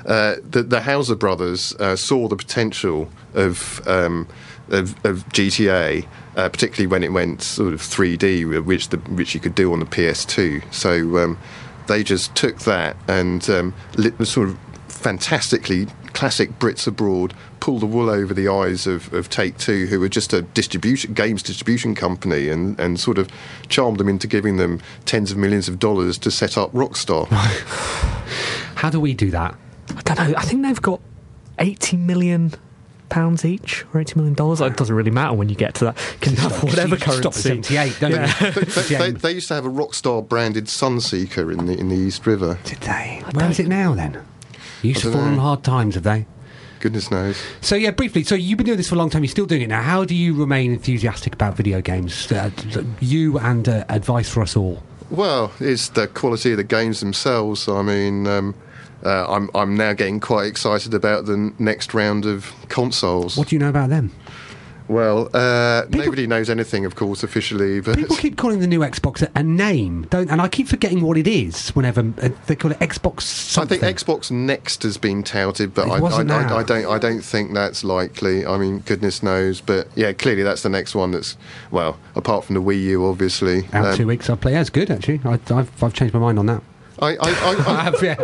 [0.07, 4.29] uh, the, the Houser brothers uh, saw the potential of um,
[4.71, 9.41] of, of GTA, uh, particularly when it went sort of 3D, which the which you
[9.41, 10.73] could do on the PS2.
[10.73, 11.39] So um,
[11.87, 17.87] they just took that and um, lit sort of fantastically classic Brits abroad pulled the
[17.87, 21.95] wool over the eyes of, of Take Two, who were just a distribution games distribution
[21.95, 23.29] company, and, and sort of
[23.69, 27.29] charmed them into giving them tens of millions of dollars to set up Rockstar.
[28.75, 29.55] how do we do that?
[29.97, 30.37] I don't know.
[30.37, 31.01] I think they've got
[31.59, 32.53] 80 million
[33.09, 34.61] pounds each or 80 million dollars.
[34.61, 35.99] It doesn't really matter when you get to that.
[36.15, 37.63] You can have whatever Stop at currency.
[37.63, 38.51] 78, don't Yeah.
[38.51, 41.97] they, they, they, they used to have a Rockstar branded Sunseeker in the in the
[41.97, 42.59] East River.
[42.65, 43.23] Did they?
[43.33, 44.23] Where is it now then?
[44.83, 46.27] Used to I don't fall on hard times, have they?
[46.81, 47.41] Goodness knows.
[47.61, 48.23] So yeah, briefly.
[48.23, 49.25] So you've been doing this for a long time.
[49.25, 49.83] You're still doing it now.
[49.83, 52.31] How do you remain enthusiastic about video games?
[52.31, 52.51] Uh,
[53.01, 54.83] you and uh, advice for us all.
[55.11, 57.69] Well, it's the quality of the games themselves.
[57.69, 58.55] I mean, um,
[59.05, 63.37] uh, I'm I'm now getting quite excited about the n- next round of consoles.
[63.37, 64.13] What do you know about them?
[64.89, 69.21] Well, uh, nobody knows anything, of course, officially, but People keep calling the new Xbox
[69.21, 70.31] a, a name, don't?
[70.31, 71.69] And I keep forgetting what it is.
[71.77, 75.99] Whenever uh, they call it Xbox I think Xbox Next has been touted, but I,
[75.99, 76.61] I, I.
[76.61, 76.87] I don't.
[76.87, 78.47] I don't think that's likely.
[78.47, 81.11] I mean, goodness knows, but yeah, clearly that's the next one.
[81.11, 81.37] That's
[81.71, 83.69] well, apart from the Wii U, obviously.
[83.75, 84.53] Out Um, two weeks, I play.
[84.53, 85.21] Yeah, it's good actually.
[85.23, 86.63] I, I've, I've changed my mind on that.
[87.01, 88.17] I, I, I, have, yeah.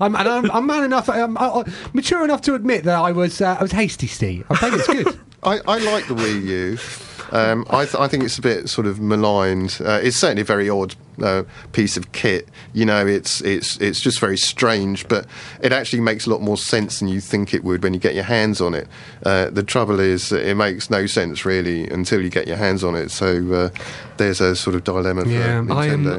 [0.00, 3.40] I'm, and I'm, I'm man enough, I'm, i mature enough to admit that I was,
[3.40, 4.46] uh, I was hasty, Steve.
[4.50, 5.20] I think it's good.
[5.42, 7.09] I, I like the Wii U.
[7.32, 9.78] Um, I, th- I think it's a bit sort of maligned.
[9.84, 12.48] Uh, it's certainly a very odd uh, piece of kit.
[12.72, 15.26] You know, it's it's it's just very strange, but
[15.62, 18.14] it actually makes a lot more sense than you think it would when you get
[18.14, 18.88] your hands on it.
[19.24, 22.82] Uh, the trouble is, that it makes no sense really until you get your hands
[22.82, 23.10] on it.
[23.10, 23.70] So uh,
[24.16, 25.70] there's a sort of dilemma for Yeah, I'm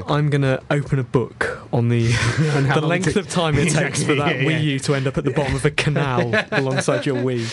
[0.10, 2.08] I'm going to open a book on the
[2.74, 4.60] the length it- of time it takes for that Yeah, yeah.
[4.60, 7.48] Wii U to end up at the bottom of a canal alongside your Wii.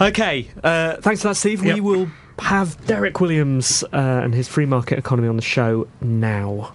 [0.00, 1.64] Okay, uh, thanks for that, Steve.
[1.64, 1.74] Yep.
[1.74, 2.08] We will
[2.40, 6.72] have Derek Williams uh, and his free market economy on the show now.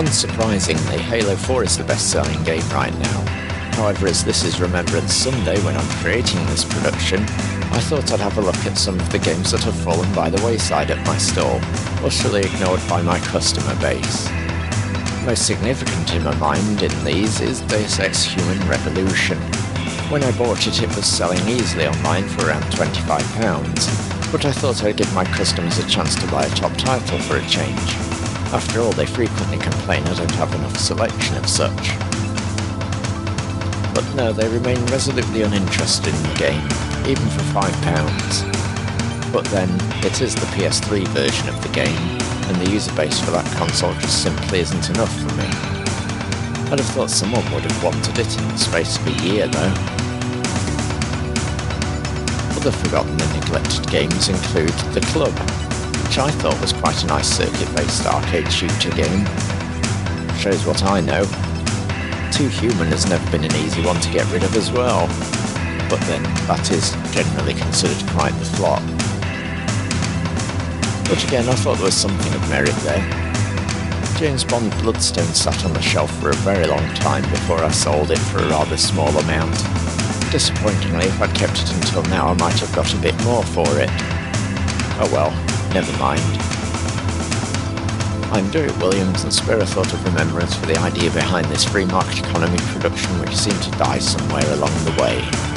[0.00, 3.40] Unsurprisingly, Halo 4 is the best selling game right now.
[3.74, 7.22] However, as this is Remembrance Sunday when I'm creating this production,
[7.72, 10.30] I thought I'd have a look at some of the games that have fallen by
[10.30, 11.60] the wayside at my store,
[12.02, 14.39] utterly ignored by my customer base.
[15.24, 19.36] Most significant in my mind in these is Deus Ex Human Revolution.
[20.08, 24.82] When I bought it, it was selling easily online for around £25, but I thought
[24.82, 27.78] I'd give my customers a chance to buy a top title for a change.
[28.52, 31.90] After all, they frequently complain I don't have enough selection of such.
[33.94, 36.66] But no, they remain resolutely uninterested in the game,
[37.06, 39.32] even for £5.
[39.32, 39.68] But then,
[40.02, 42.18] it is the PS3 version of the game,
[42.50, 45.46] and the user base for that console just simply isn't enough for me.
[46.70, 49.72] I'd have thought someone would have wanted it in the space of a year, though.
[52.58, 55.32] Other forgotten and neglected games include The Club,
[56.02, 59.24] which I thought was quite a nice circuit-based arcade shooter game.
[60.34, 61.22] Shows what I know.
[62.32, 65.06] Too Human has never been an easy one to get rid of as well.
[65.88, 68.99] But then, that is generally considered quite the flop.
[71.10, 73.02] But again, I thought there was something of merit there.
[74.16, 78.12] James Bond Bloodstone sat on the shelf for a very long time before I sold
[78.12, 79.52] it for a rather small amount.
[80.30, 83.66] Disappointingly, if I'd kept it until now, I might have got a bit more for
[83.80, 83.90] it.
[85.02, 85.32] Oh well,
[85.74, 86.22] never mind.
[88.32, 91.86] I'm Derek Williams and spare a thought of remembrance for the idea behind this free
[91.86, 95.49] market economy production which seemed to die somewhere along the way.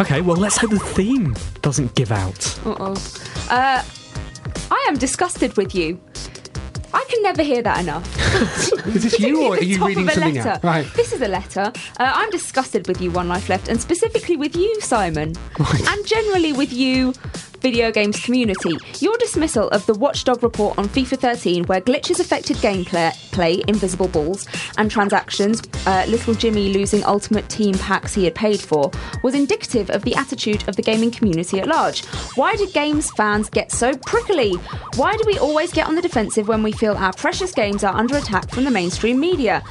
[0.00, 2.58] Okay, well, let's hope the theme doesn't give out.
[2.66, 2.94] Uh-oh.
[3.50, 3.82] Uh,
[4.70, 6.00] I am disgusted with you.
[6.94, 8.06] I can never hear that enough.
[8.86, 10.48] Is this you or are you reading a something letter.
[10.48, 10.64] out?
[10.64, 10.86] Right.
[10.94, 11.70] This is a letter.
[11.98, 16.54] Uh, I'm disgusted with you, One Life Left, and specifically with you, Simon, and generally
[16.54, 17.12] with you,
[17.60, 18.76] video games community.
[19.00, 24.08] Your dismissal of the Watchdog report on FIFA 13, where glitches affected gameplay, play, invisible
[24.08, 24.46] balls,
[24.78, 28.90] and transactions, uh, little Jimmy losing Ultimate Team packs he had paid for,
[29.22, 32.04] was indicative of the attitude of the gaming community at large.
[32.34, 34.54] Why do games fans get so prickly?
[34.96, 37.94] Why do we always get on the defensive when we feel our precious games are
[37.94, 39.62] under attack from the mainstream media?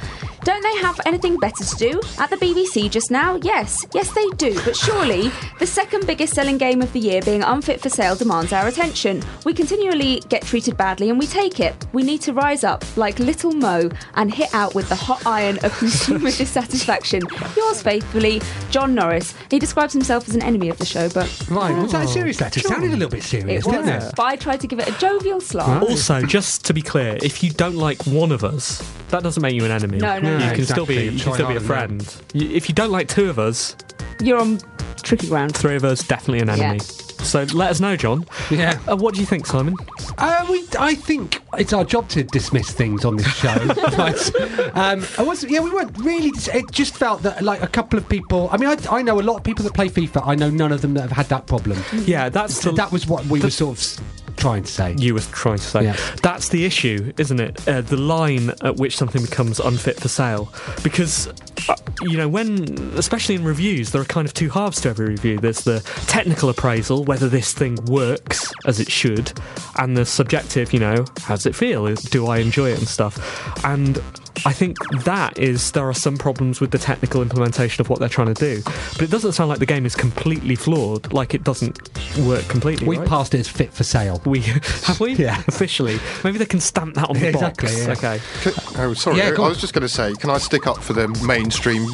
[0.42, 2.00] Don't they have anything better to do?
[2.18, 3.38] At the BBC just now?
[3.42, 7.42] Yes, yes they do, but surely the second biggest selling game of the year being
[7.42, 9.22] unfit for sale demands our attention.
[9.44, 11.74] We continually get treated badly and we take it.
[11.92, 15.58] We need to rise up like little Mo and hit out with the hot iron
[15.62, 17.22] of consumer dissatisfaction.
[17.56, 19.34] Yours faithfully, John Norris.
[19.50, 22.40] He describes himself as an enemy of the show, but Right, was that a serious
[22.40, 22.60] letter?
[22.60, 23.74] It sounded a little bit serious, was.
[23.76, 24.14] didn't it?
[24.16, 25.82] But I tried to give it a jovial slant.
[25.82, 29.54] Also, just to be clear, if you don't like one of us, that doesn't make
[29.54, 29.98] you an enemy.
[29.98, 30.54] No, no, you no.
[30.54, 31.64] can still be I'm you can still be a hard on
[32.00, 32.16] friend.
[32.32, 33.76] You, if you don't like two of us,
[34.20, 34.58] You're on
[35.02, 35.56] tricky ground.
[35.56, 36.78] three of us definitely an enemy.
[36.80, 38.24] So let us know, John.
[38.50, 38.78] Yeah.
[38.90, 39.74] Uh, what do you think, Simon?
[40.16, 43.54] Uh, we, I think it's our job to dismiss things on this show.
[44.00, 44.74] Right.
[44.74, 46.30] um, I was, yeah, we weren't really.
[46.54, 48.48] It just felt that like a couple of people.
[48.50, 50.22] I mean, I, I know a lot of people that play FIFA.
[50.26, 51.78] I know none of them that have had that problem.
[51.92, 54.00] Yeah, that's So the, that was what we were sort of s-
[54.40, 54.94] trying to say.
[54.98, 55.84] you were trying to say.
[55.84, 55.96] Yeah.
[56.22, 57.68] That's the issue, isn't it?
[57.68, 60.52] Uh, the line at which something becomes unfit for sale.
[60.82, 61.28] Because,
[61.68, 65.06] uh, you know, when, especially in reviews, there are kind of two halves to every
[65.10, 65.38] review.
[65.38, 69.32] There's the technical appraisal, whether this thing works as it should,
[69.76, 71.86] and the subjective, you know, how does it feel?
[71.86, 73.64] Is- Do I enjoy it and stuff?
[73.64, 74.02] And
[74.46, 78.08] I think that is there are some problems with the technical implementation of what they're
[78.08, 81.12] trying to do, but it doesn't sound like the game is completely flawed.
[81.12, 81.78] Like it doesn't
[82.20, 82.86] work completely.
[82.86, 83.08] We right?
[83.08, 84.22] passed it as fit for sale.
[84.24, 84.40] We
[84.84, 85.14] have we?
[85.14, 85.42] Yeah.
[85.48, 85.98] Officially.
[86.24, 87.86] Maybe they can stamp that on the Exactly, box.
[87.86, 87.92] yeah.
[87.92, 88.18] Okay.
[88.40, 89.18] C- Oh, sorry.
[89.18, 91.86] Yeah, I, I was just going to say, can I stick up for the mainstream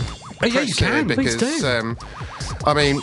[0.43, 0.89] Oh, yeah, you press here?
[0.89, 1.66] can, please do.
[1.66, 1.97] Um,
[2.66, 3.01] I mean,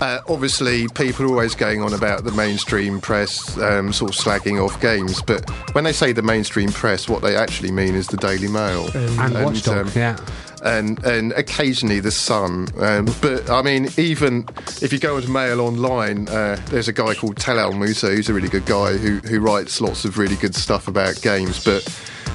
[0.00, 4.62] uh, obviously, people are always going on about the mainstream press, um, sort of slagging
[4.62, 5.22] off games.
[5.22, 8.88] But when they say the mainstream press, what they actually mean is the Daily Mail
[8.94, 10.16] And Watchdog, um, yeah.
[10.62, 12.68] and and occasionally the Sun.
[12.78, 14.46] Um, but I mean, even
[14.82, 18.34] if you go into Mail online, uh, there's a guy called Talal Musa who's a
[18.34, 21.64] really good guy who who writes lots of really good stuff about games.
[21.64, 21.86] But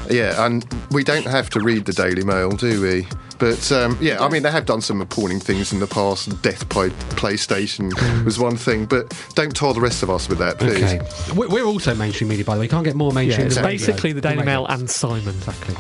[0.10, 3.08] yeah, and we don't have to read the Daily Mail, do we?
[3.40, 6.42] But um, yeah, I mean, they have done some appalling things in the past.
[6.42, 7.92] Death by PlayStation
[8.26, 10.84] was one thing, but don't tar the rest of us with that, please.
[10.84, 11.00] Okay.
[11.34, 12.66] We're, we're also mainstream media, by the way.
[12.66, 13.48] You can't get more Yeah, mainstream.
[13.48, 15.36] it's than basically the Daily Mail and Simon.
[15.36, 15.76] Exactly.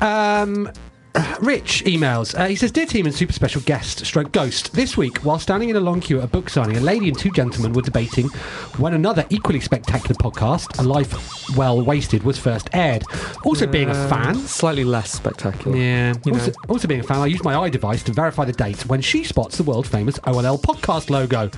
[0.00, 0.70] Um,
[1.40, 2.36] Rich emails.
[2.38, 4.72] Uh, he says, Dear team and super special guest, stroke ghost.
[4.72, 7.16] This week, while standing in a long queue at a book signing, a lady and
[7.16, 8.26] two gentlemen were debating
[8.78, 13.04] when another equally spectacular podcast, A Life Well Wasted, was first aired.
[13.44, 14.34] Also, being a Uh, fan.
[14.34, 15.76] Slightly less spectacular.
[15.76, 16.14] Yeah.
[16.32, 19.00] Also, also being a fan, I use my eye device to verify the date when
[19.00, 21.48] she spots the world famous OLL podcast logo.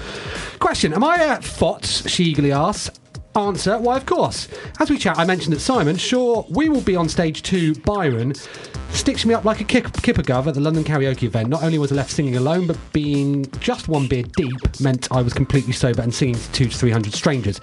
[0.58, 2.08] Question Am I a FOTS?
[2.10, 2.90] She eagerly asks.
[3.36, 4.48] Answer Why, of course.
[4.80, 8.34] As we chat, I mentioned that Simon, sure, we will be on stage two, Byron.
[8.90, 11.50] Stitched me up like a kip- kippergov at the London karaoke event.
[11.50, 15.20] Not only was I left singing alone, but being just one beer deep meant I
[15.20, 17.60] was completely sober and singing to two to three hundred strangers.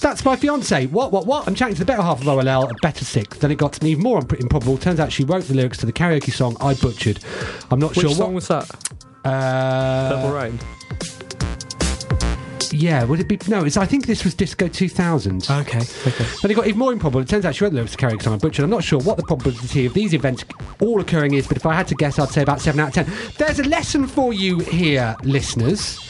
[0.00, 0.86] That's my fiance.
[0.86, 1.48] What, what, what?
[1.48, 3.38] I'm chatting to the better half of OLL at Better Six.
[3.38, 4.76] Then it got even more imp- improbable.
[4.76, 7.20] Turns out she wrote the lyrics to the karaoke song I butchered.
[7.70, 8.18] I'm not Which sure what.
[8.18, 8.68] song was that?
[9.24, 10.58] Uh, Purple Rain.
[12.74, 13.38] Yeah, would it be?
[13.48, 15.48] No, it's, I think this was Disco 2000.
[15.48, 16.26] Okay, okay.
[16.42, 17.20] Then it got even more improbable.
[17.20, 18.64] It turns out she wrote the lyrics to karaoke song I butchered.
[18.64, 20.44] I'm not sure what the probability of these events
[20.80, 23.06] all occurring is, but if I had to guess, I'd say about 7 out of
[23.06, 23.14] 10.
[23.38, 26.00] There's a lesson for you here, listeners.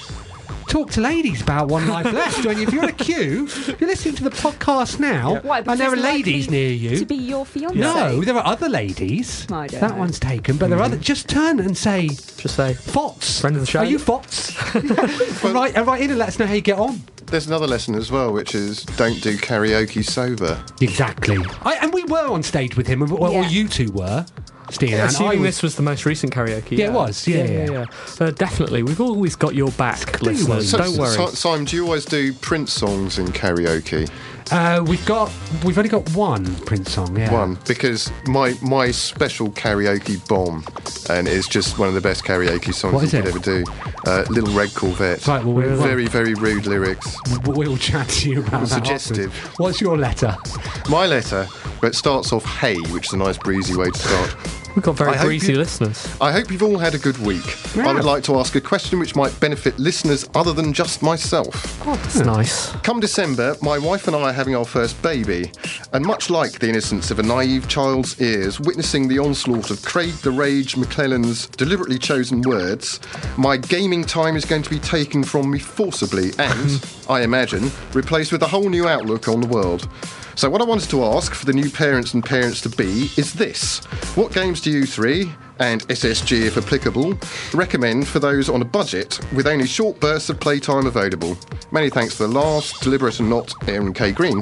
[0.68, 2.44] Talk to ladies about One Life Left.
[2.44, 5.78] When if you're in a queue, if you're listening to the podcast now, Why, and
[5.78, 6.96] there are ladies near you.
[6.98, 7.78] To be your fiance?
[7.78, 9.46] no, there are other ladies.
[9.50, 9.98] I don't that know.
[9.98, 10.96] one's taken, but there are other.
[10.96, 11.02] Mm-hmm.
[11.02, 13.80] Just turn and say, Just say, "Fots." Friend of the show.
[13.80, 14.52] Are you Fots?
[15.44, 17.00] right, uh, right in and let us know how you get on.
[17.26, 20.62] There's another lesson as well, which is don't do karaoke sober.
[20.80, 21.38] Exactly.
[21.62, 24.26] I, and we were on stage with him, or, or you two were,
[24.70, 25.06] Steve and I.
[25.06, 26.76] Assuming was- this was the most recent karaoke.
[26.78, 27.26] Yeah, it was.
[27.28, 27.70] Yeah, yeah, yeah.
[28.20, 28.26] yeah.
[28.26, 28.82] Uh, definitely.
[28.82, 30.72] We've always got your back, Do listeners.
[30.72, 30.82] worry.
[30.84, 31.16] Don't worry.
[31.30, 34.08] Si- Simon, do you always do Prince songs in karaoke?
[34.50, 35.32] Uh, we've got,
[35.64, 37.16] we've only got one Prince song.
[37.16, 37.32] Yeah.
[37.32, 40.64] One, because my my special karaoke bomb,
[41.08, 43.64] and it's just one of the best karaoke songs you could ever do.
[44.06, 45.26] Uh, Little Red Corvette.
[45.26, 47.16] Right, well, we'll, very, very rude lyrics.
[47.46, 48.68] we'll, chat to you about.
[48.68, 49.34] Suggestive.
[49.58, 50.36] What's your letter?
[50.88, 51.46] My letter,
[51.82, 54.63] it starts off hey, which is a nice breezy way to start.
[54.74, 56.16] We've got very I hope breezy you- listeners.
[56.20, 57.44] I hope you've all had a good week.
[57.76, 57.88] Yeah.
[57.88, 61.80] I would like to ask a question which might benefit listeners other than just myself.
[61.86, 62.70] Oh, that's nice.
[62.82, 65.52] Come December, my wife and I are having our first baby,
[65.92, 70.12] and much like the innocence of a naive child's ears, witnessing the onslaught of Craig
[70.22, 72.98] the Rage McClellan's deliberately chosen words,
[73.36, 78.32] my gaming time is going to be taken from me forcibly and, I imagine, replaced
[78.32, 79.88] with a whole new outlook on the world.
[80.36, 83.32] So, what I wanted to ask for the new parents and parents to be is
[83.32, 83.78] this.
[84.16, 87.14] What games do you three, and SSG if applicable,
[87.52, 91.36] recommend for those on a budget with only short bursts of playtime available?
[91.70, 94.12] Many thanks for the last, deliberate and not Aaron K.
[94.12, 94.40] Green.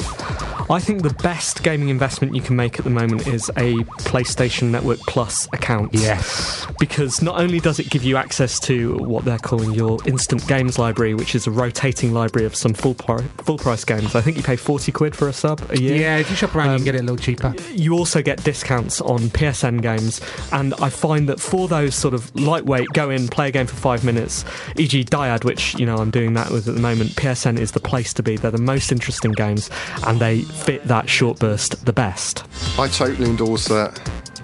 [0.71, 4.71] I think the best gaming investment you can make at the moment is a PlayStation
[4.71, 5.93] Network Plus account.
[5.93, 6.67] Yes.
[6.79, 10.79] Because not only does it give you access to what they're calling your instant games
[10.79, 14.15] library, which is a rotating library of some full pri- full price games.
[14.15, 15.97] I think you pay 40 quid for a sub a year.
[15.97, 17.55] Yeah, if you shop around, you Um, can get it a little cheaper.
[17.73, 20.21] You also get discounts on PSN games,
[20.53, 23.75] and I find that for those sort of lightweight, go in, play a game for
[23.75, 24.45] five minutes,
[24.77, 27.11] e.g., Dyad, which you know I'm doing that with at the moment.
[27.11, 28.37] PSN is the place to be.
[28.37, 29.69] They're the most interesting games,
[30.07, 32.45] and they fit that short burst the best.
[32.79, 34.01] I totally endorse that.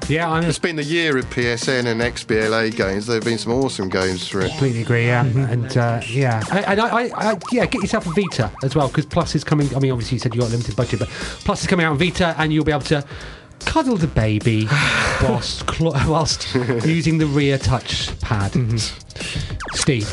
[0.09, 3.07] Yeah, I'm It's been the year of PSN and XBLA games.
[3.07, 4.49] There have been some awesome games for it.
[4.49, 5.07] completely agree.
[5.07, 8.89] Yeah, and uh, yeah, and I, I, I, yeah, get yourself a Vita as well
[8.89, 9.75] because Plus is coming.
[9.77, 11.93] I mean, obviously you said you got a limited budget, but Plus is coming out
[11.93, 13.05] on Vita, and you'll be able to
[13.65, 14.67] cuddle the baby
[15.23, 16.55] whilst cl- whilst
[16.85, 18.53] using the rear touch pad.
[18.53, 19.75] Mm-hmm.
[19.75, 20.09] Steve,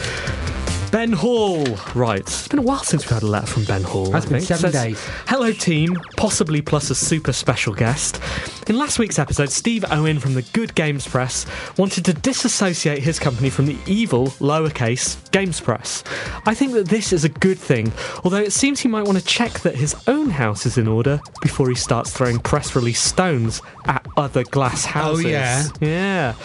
[0.95, 1.61] Ben Hall.
[1.93, 2.21] Right.
[2.21, 4.13] It's been a while since we've had a letter from Ben Hall.
[4.13, 4.47] Has I been think.
[4.47, 5.05] seven Says, days.
[5.27, 5.99] Hello, team.
[6.15, 8.21] Possibly plus a super special guest.
[8.69, 11.45] In last week's episode, Steve Owen from the Good Games Press
[11.77, 16.01] wanted to disassociate his company from the evil, lowercase, Games Press.
[16.45, 17.91] I think that this is a good thing,
[18.23, 21.19] although it seems he might want to check that his own house is in order
[21.41, 25.25] before he starts throwing press release stones at other glass houses.
[25.25, 25.65] Oh, yeah?
[25.81, 26.35] Yeah.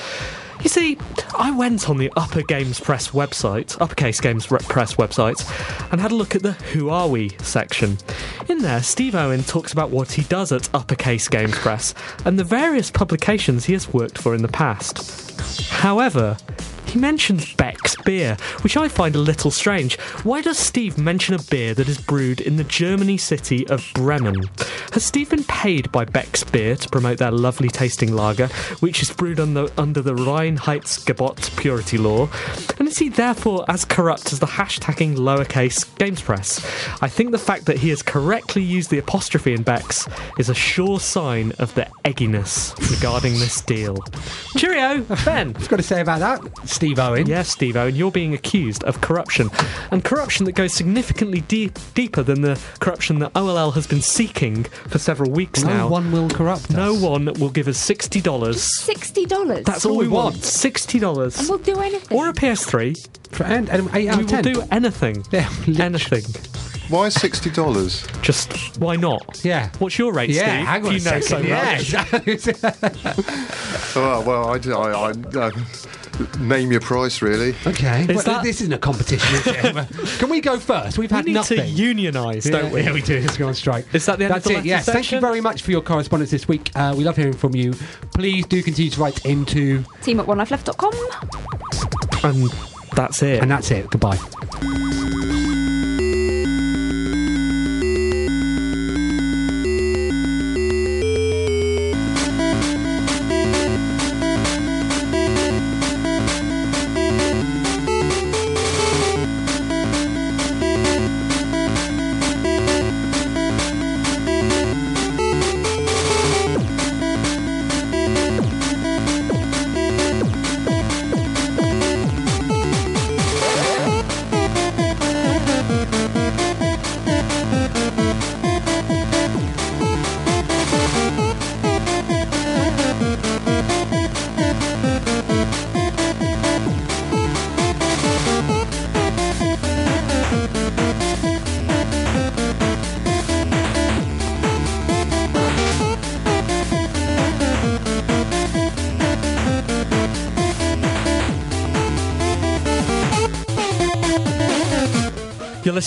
[0.62, 0.98] You see,
[1.38, 5.40] I went on the Upper Games Press website, Uppercase Games Press website,
[5.90, 7.96] and had a look at the Who Are We section.
[8.48, 11.94] In there, Steve Owen talks about what he does at Uppercase Games Press
[12.26, 15.70] and the various publications he has worked for in the past.
[15.70, 16.36] However,
[16.91, 19.99] he mentions Beck's beer, which I find a little strange.
[20.24, 24.43] Why does Steve mention a beer that is brewed in the Germany city of Bremen?
[24.93, 28.49] Has Steve been paid by Beck's beer to promote their lovely tasting lager,
[28.80, 32.28] which is brewed under, under the Reinheitsgebot purity law?
[32.78, 36.59] And Isn't he therefore as corrupt as the hashtagging lowercase games press?
[37.01, 40.55] I think the fact that he has correctly used the apostrophe in Beck's is a
[40.55, 43.97] sure sign of the egginess regarding this deal.
[44.57, 45.53] Cheerio, Ben.
[45.53, 47.26] What's got to say about that, Steve Owen?
[47.26, 49.51] Yes, Steve Owen, you're being accused of corruption.
[49.91, 54.64] And corruption that goes significantly deep, deeper than the corruption that OLL has been seeking
[54.64, 55.78] for several weeks No now.
[55.81, 57.03] No one will corrupt No us.
[57.03, 58.55] one will give us $60.
[58.57, 59.64] Sixty dollars.
[59.64, 60.37] That's all we want.
[60.37, 61.39] And $60.
[61.39, 62.16] And we'll do anything.
[62.16, 62.97] Or a PS3.
[63.31, 65.22] For- And, and 8 out We of will do anything.
[65.33, 65.51] Yeah.
[65.85, 66.22] Anything.
[66.89, 68.05] Why sixty dollars?
[68.20, 69.45] Just why not?
[69.45, 69.68] Yeah.
[69.78, 70.66] What's your rate, yeah, Steve?
[70.66, 71.47] hang on If you a know second.
[71.47, 72.26] so yeah, much.
[72.26, 73.24] exactly.
[73.95, 75.51] Oh well, I, I, I, uh,
[76.38, 77.54] name your price really.
[77.66, 78.02] okay.
[78.02, 80.18] Is Well, that- This isn't a competition, is it?
[80.18, 80.98] Can we go first?
[80.98, 81.76] We've had We had need nothing.
[81.76, 82.82] to unionise, Yeah, don't we?
[82.82, 83.20] Yeah, we do.
[83.20, 83.86] Let's go on strike.
[83.92, 84.56] Is that the end That's of the it.
[84.58, 84.86] letter Yes.
[84.86, 86.70] Thank you very much for your correspondence this week.
[86.74, 87.74] Uh, we love hearing from you.
[88.14, 90.92] Please do continue to write into, Team at onelifeleft.com.
[92.24, 92.50] And
[92.94, 93.40] that's it.
[93.42, 93.88] and that's it.
[93.90, 94.18] Goodbye.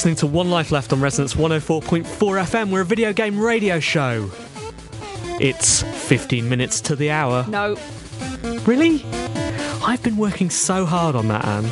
[0.04, 2.72] Listening to One Life Left on Resonance 104.4 FM.
[2.72, 4.30] We're a video game radio show.
[5.40, 7.46] It's 15 minutes to the hour.
[7.48, 7.78] No.
[8.66, 9.06] Really?
[9.82, 11.64] I've been working so hard on that, Anne.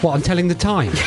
[0.00, 0.14] What?
[0.14, 0.92] I'm telling the time.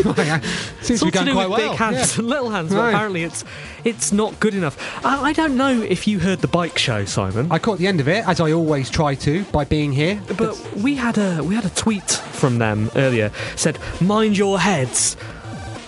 [0.16, 0.40] Yeah.
[0.80, 1.70] Seems It's to all be to going do quite with well.
[1.70, 2.20] big hands Yeah.
[2.20, 2.88] and little hands, but Right.
[2.94, 3.44] apparently it's
[3.84, 4.76] it's not good enough.
[5.04, 7.46] I, I don't know if you heard the bike show, Simon.
[7.52, 10.20] I caught the end of it, as I always try to, by being here.
[10.38, 13.30] But we had a we had a tweet from them earlier.
[13.56, 15.16] Said, "Mind your heads."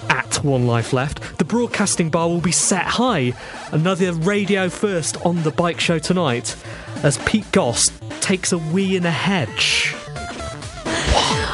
[0.09, 3.33] At one life left, the broadcasting bar will be set high.
[3.71, 6.57] Another radio first on the bike show tonight,
[7.03, 7.91] as Pete Goss
[8.21, 9.95] takes a wee in a hedge.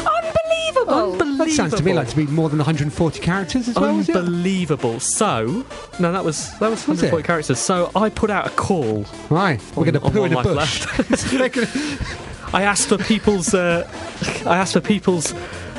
[0.07, 1.36] Unbelievable.
[1.36, 3.99] That sounds to me like to be more than 140 characters as well.
[3.99, 4.16] is it?
[4.16, 5.01] Unbelievable.
[5.01, 5.64] So,
[6.01, 7.12] no, that was that was Was it?
[7.12, 7.59] 140 characters.
[7.59, 9.05] So I put out a call.
[9.30, 11.11] Right, we're going to on poo One in a Life bush.
[11.11, 12.14] Left.
[12.55, 13.86] I asked for people's uh,
[14.46, 15.34] I asked for people's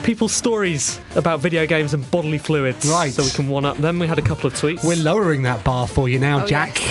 [0.10, 2.84] people's stories about video games and bodily fluids.
[2.89, 3.14] Right.
[3.14, 3.78] So we can one up.
[3.78, 4.84] Then we had a couple of tweets.
[4.84, 6.82] We're lowering that bar for you now, Oh, Jack.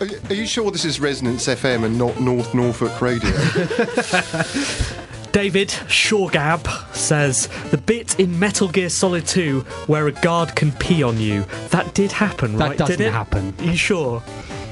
[0.00, 3.30] Are you- Are you sure this is Resonance FM and not North Norfolk Radio?
[5.32, 11.02] David Shorgab says the bit in Metal Gear Solid 2 where a guard can pee
[11.02, 11.46] on you.
[11.70, 12.78] That did happen, That right?
[12.78, 13.12] That doesn't did it?
[13.12, 13.52] happen.
[13.58, 14.22] Are you sure?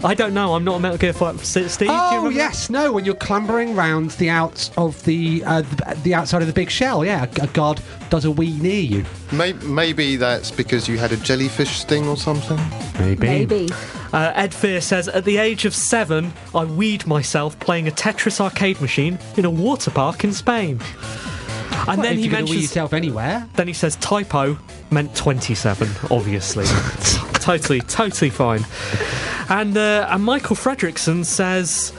[0.04, 0.54] I don't know.
[0.54, 1.40] I'm not a Metal Gear Fight.
[1.40, 2.36] Steve, do you Oh remember?
[2.36, 2.92] yes, no.
[2.92, 6.68] When you're clambering round the out of the, uh, the the outside of the big
[6.70, 7.80] shell, yeah, a, a guard
[8.10, 9.04] does a wee near you.
[9.32, 12.58] May- Maybe that's because you had a jellyfish sting or something.
[13.00, 13.26] Maybe.
[13.26, 13.68] Maybe.
[14.12, 18.40] Uh, Ed Fear says, at the age of seven, I weed myself playing a Tetris
[18.40, 20.80] arcade machine in a water park in Spain.
[21.86, 23.48] And Well, then if he you're going to wee mentions, yourself anywhere.
[23.56, 24.56] then he says typo
[24.90, 26.64] meant 27, obviously.
[27.40, 28.64] totally, totally fine.
[29.48, 31.92] And, uh, and Michael Fredrickson says,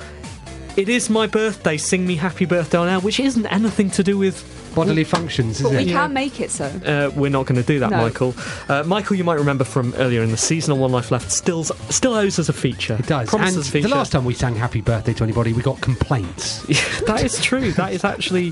[0.77, 4.17] it is my birthday, sing me happy birthday on air, which isn't anything to do
[4.17, 5.87] with Bodily functions, is But we it?
[5.87, 6.65] can make it so.
[6.65, 7.97] uh, we're not going to do that, No.
[8.01, 8.35] Michael.
[8.67, 11.63] Uh, Michael, you might remember from earlier in the season on One Life Left, still
[11.63, 12.97] still owes us a feature.
[12.99, 13.29] It does.
[13.29, 13.87] Promises and a feature.
[13.87, 16.61] the last time we sang Happy Birthday to anybody, we got complaints.
[17.07, 17.71] that is true.
[17.71, 18.51] That is actually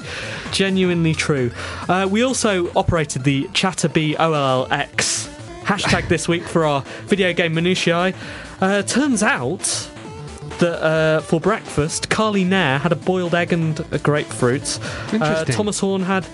[0.54, 1.52] genuinely true.
[1.90, 5.28] Uh, we also operated the Chatterbee OLX
[5.66, 8.14] hashtag this week for our video game minutiae.
[8.64, 9.60] Uh, turns out
[10.60, 14.80] that uh, for breakfast, Carly Nair had a boiled egg and a grapefruit.
[14.82, 15.54] Uh, Interesting.
[15.54, 16.26] Thomas Horn had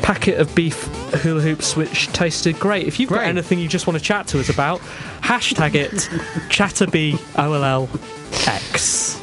[0.00, 0.84] packet of beef
[1.22, 2.86] hula hoops which tasted great.
[2.86, 3.28] If you've got Great.
[3.28, 4.80] anything you just want to chat to us about,
[5.20, 5.90] hashtag it
[6.48, 9.18] #ChatterbeeLLX.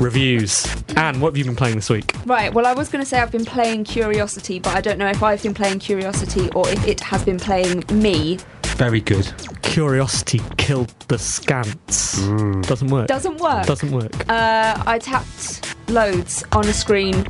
[0.00, 0.66] Reviews.
[0.96, 2.12] Anne, what have you been playing this week?
[2.26, 5.08] Right, well, I was going to say I've been playing Curiosity, but I don't know
[5.08, 8.38] if I've been playing Curiosity or if it has been playing me.
[8.76, 9.32] Very good.
[9.62, 12.18] Curiosity killed the scants.
[12.66, 13.06] Doesn't work.
[13.06, 13.66] Doesn't work.
[13.66, 14.28] Doesn't work.
[14.28, 17.26] Uh, I tapped loads on a screen.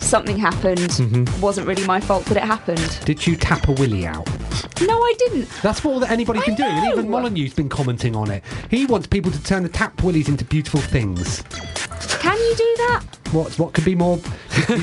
[0.00, 0.78] Something happened.
[0.78, 1.40] Mhm.
[1.40, 2.98] Wasn't really my fault that it happened.
[3.04, 4.26] Did you tap a willy out?
[4.86, 5.48] No, I didn't.
[5.62, 8.42] That's all that anybody can do, and even Molyneux's been commenting on it.
[8.70, 11.42] He wants people to turn the tap willies into beautiful things.
[12.20, 13.02] Can you do that?
[13.32, 14.18] What what could be more?
[14.68, 14.80] yeah,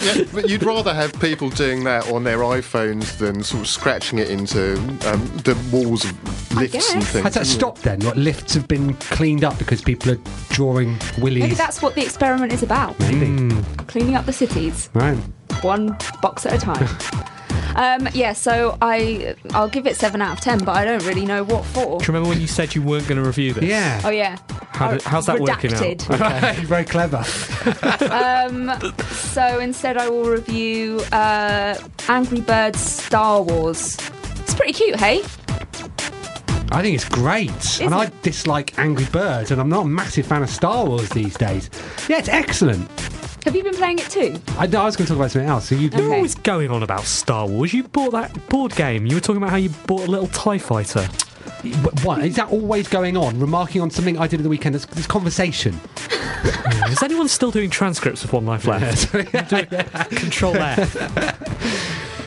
[0.00, 4.18] yeah, but you'd rather have people doing that on their iPhones than sort of scratching
[4.18, 4.76] it into
[5.06, 7.12] um, the walls of lifts and guess.
[7.12, 7.24] things.
[7.24, 8.00] Has that wouldn't stopped then?
[8.00, 10.18] What lifts have been cleaned up because people are
[10.48, 11.42] drawing willies?
[11.42, 12.98] Maybe that's what the experiment is about.
[13.00, 13.54] Maybe.
[13.86, 15.16] Cleaning up the cities, Right.
[15.62, 16.88] one box at a time.
[17.76, 21.24] um, yeah, so I I'll give it seven out of ten, but I don't really
[21.26, 21.98] know what for.
[21.98, 23.64] Do you remember when you said you weren't going to review this?
[23.64, 24.00] Yeah.
[24.04, 24.38] Oh yeah.
[24.70, 25.80] How did- how's that working out?
[25.82, 26.54] Redacted.
[26.64, 27.24] Very clever.
[28.10, 28.70] um,
[29.10, 31.76] so instead, I will review uh,
[32.08, 33.96] Angry Birds Star Wars.
[34.40, 35.22] It's pretty cute, hey?
[36.72, 40.42] I think it's great, and I dislike Angry Birds, and I'm not a massive fan
[40.42, 41.70] of Star Wars these days.
[42.08, 42.88] Yeah, it's excellent.
[43.44, 44.36] Have you been playing it too?
[44.58, 45.68] I, I was going to talk about something else.
[45.68, 47.72] So you You're always going on about Star Wars.
[47.74, 49.06] You bought that board game.
[49.06, 51.02] You were talking about how you bought a little TIE fighter.
[51.02, 53.38] Wh- What is that always going on?
[53.38, 54.74] Remarking on something I did at the weekend.
[54.74, 55.78] This, this conversation.
[56.88, 59.10] Is anyone still doing transcripts of One Life Left?
[60.10, 60.96] Control F.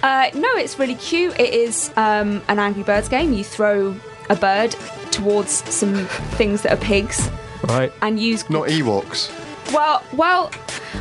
[0.03, 1.39] Uh, no, it's really cute.
[1.39, 3.33] It is um, an Angry Birds game.
[3.33, 3.95] You throw
[4.29, 4.71] a bird
[5.11, 5.95] towards some
[6.37, 7.29] things that are pigs
[7.63, 7.91] Right.
[8.01, 8.47] and use.
[8.49, 9.31] Not Ewoks.
[9.73, 10.51] Well, well,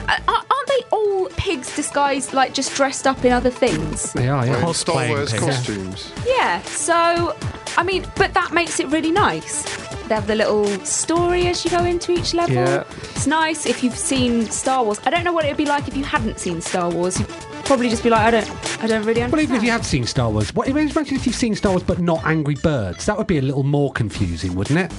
[0.09, 4.13] Uh, aren't they all pigs disguised, like just dressed up in other things?
[4.13, 5.45] They are, Wearing Star Wars pigs.
[5.45, 6.13] costumes.
[6.27, 7.37] Yeah, so,
[7.77, 9.65] I mean, but that makes it really nice.
[10.07, 12.55] They have the little story as you go into each level.
[12.55, 12.85] Yeah.
[13.15, 15.01] It's nice if you've seen Star Wars.
[15.05, 17.19] I don't know what it would be like if you hadn't seen Star Wars.
[17.19, 17.29] You'd
[17.65, 18.49] probably just be like, I don't,
[18.85, 19.33] I don't really understand.
[19.33, 21.83] Well, even if you have seen Star Wars, what, imagine if you've seen Star Wars
[21.83, 23.07] but not Angry Birds.
[23.07, 24.93] That would be a little more confusing, wouldn't it?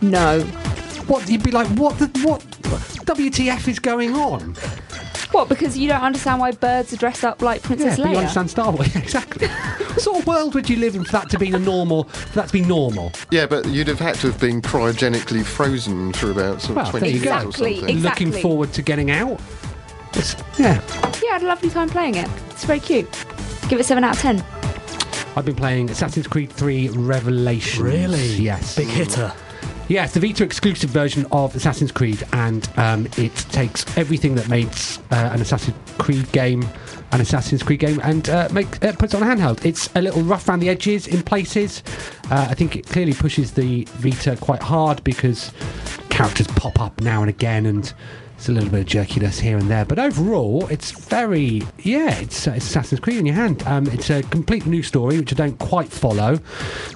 [0.00, 0.38] No.
[1.06, 1.68] What you'd be like?
[1.78, 1.98] What?
[1.98, 2.40] The, what?
[3.06, 4.54] WTF is going on?
[5.32, 5.48] What?
[5.48, 8.50] Because you don't understand why birds are dressed up like Yeah, Princess but you understand
[8.50, 8.94] Star Wars.
[8.96, 9.46] Exactly.
[9.48, 12.04] what sort of world would you live in for that to be a normal?
[12.04, 13.12] For that to be normal?
[13.30, 16.90] Yeah, but you'd have had to have been cryogenically frozen for about sort of Well,
[16.90, 17.30] 20 there you years go.
[17.32, 17.96] or Exactly, something.
[17.96, 18.26] exactly.
[18.26, 19.40] Looking forward to getting out.
[20.14, 20.80] It's, yeah,
[21.22, 22.28] Yeah, I had a lovely time playing it.
[22.50, 23.10] It's very cute.
[23.68, 24.44] Give it seven out of ten.
[25.36, 27.82] I've been playing Assassin's Creed 3 Revelations.
[27.82, 28.26] Really?
[28.36, 28.74] Yes.
[28.74, 29.32] Big hitter.
[29.88, 34.48] Yeah, it's the Vita exclusive version of Assassin's Creed, and um, it takes everything that
[34.48, 36.64] makes uh, an Assassin's Creed game
[37.12, 39.64] an Assassin's Creed game and uh, make, uh, puts it on a handheld.
[39.64, 41.82] It's a little rough around the edges in places.
[42.30, 45.52] Uh, I think it clearly pushes the Vita quite hard because
[46.10, 47.92] characters pop up now and again, and
[48.36, 49.84] it's a little bit of jerkiness here and there.
[49.84, 53.62] But overall, it's very yeah, it's, uh, it's Assassin's Creed in your hand.
[53.66, 56.38] Um, it's a complete new story which I don't quite follow.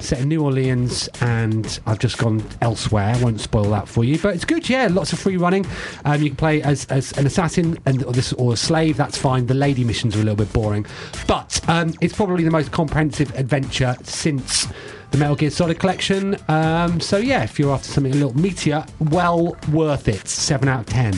[0.00, 3.14] Set in New Orleans, and I've just gone elsewhere.
[3.14, 4.68] I won't spoil that for you, but it's good.
[4.68, 5.66] Yeah, lots of free running.
[6.04, 8.96] Um, you can play as, as an assassin and or this or a slave.
[8.96, 9.46] That's fine.
[9.46, 10.86] The lady missions are a little bit boring,
[11.26, 14.66] but um, it's probably the most comprehensive adventure since
[15.10, 16.36] the Metal Gear Solid collection.
[16.48, 20.26] Um, so yeah, if you're after something a little meatier, well worth it.
[20.28, 21.14] Seven out of ten.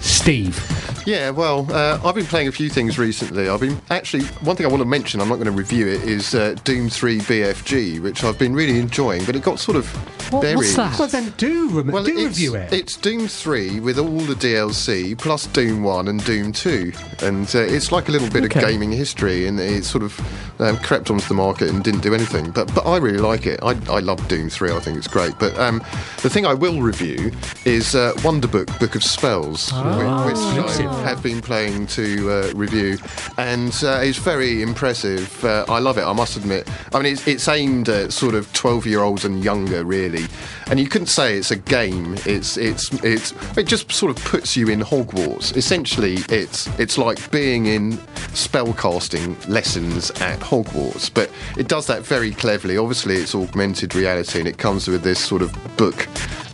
[0.00, 0.58] Steve.
[1.06, 3.48] Yeah, well, uh, I've been playing a few things recently.
[3.48, 5.20] I've been actually one thing I want to mention.
[5.20, 6.02] I'm not going to review it.
[6.02, 9.86] Is uh, Doom 3 BFG, which I've been really enjoying, but it got sort of
[10.30, 10.76] buried.
[10.76, 12.72] Well, then do, rem- Well, do it's, review it.
[12.72, 16.92] It's Doom 3 with all the DLC plus Doom 1 and Doom 2.
[17.22, 18.60] And uh, it's like a little bit Okay.
[18.60, 20.18] of gaming history, and it sort of
[20.60, 22.50] um, crept onto the market and didn't do anything.
[22.50, 23.60] But but I really like it.
[23.62, 25.32] I, I love Doom 3, I think it's great.
[25.38, 25.78] But um,
[26.22, 27.30] the thing I will review
[27.64, 29.82] is uh, Wonderbook Book of Spells, Oh.
[29.82, 30.38] whi- which
[30.86, 32.98] I have been playing to uh, review.
[33.38, 35.44] And uh, it's very impressive.
[35.44, 36.68] Uh, I love it, I must admit.
[36.94, 40.17] I mean, it's, it's aimed at sort of 12 year olds and younger, really.
[40.68, 42.14] And you couldn't say it's a game.
[42.26, 45.56] It's it's it's it just sort of puts you in Hogwarts.
[45.56, 47.92] Essentially, it's it's like being in
[48.32, 52.76] spellcasting lessons at Hogwarts, but it does that very cleverly.
[52.76, 56.06] Obviously, it's augmented reality, and it comes with this sort of book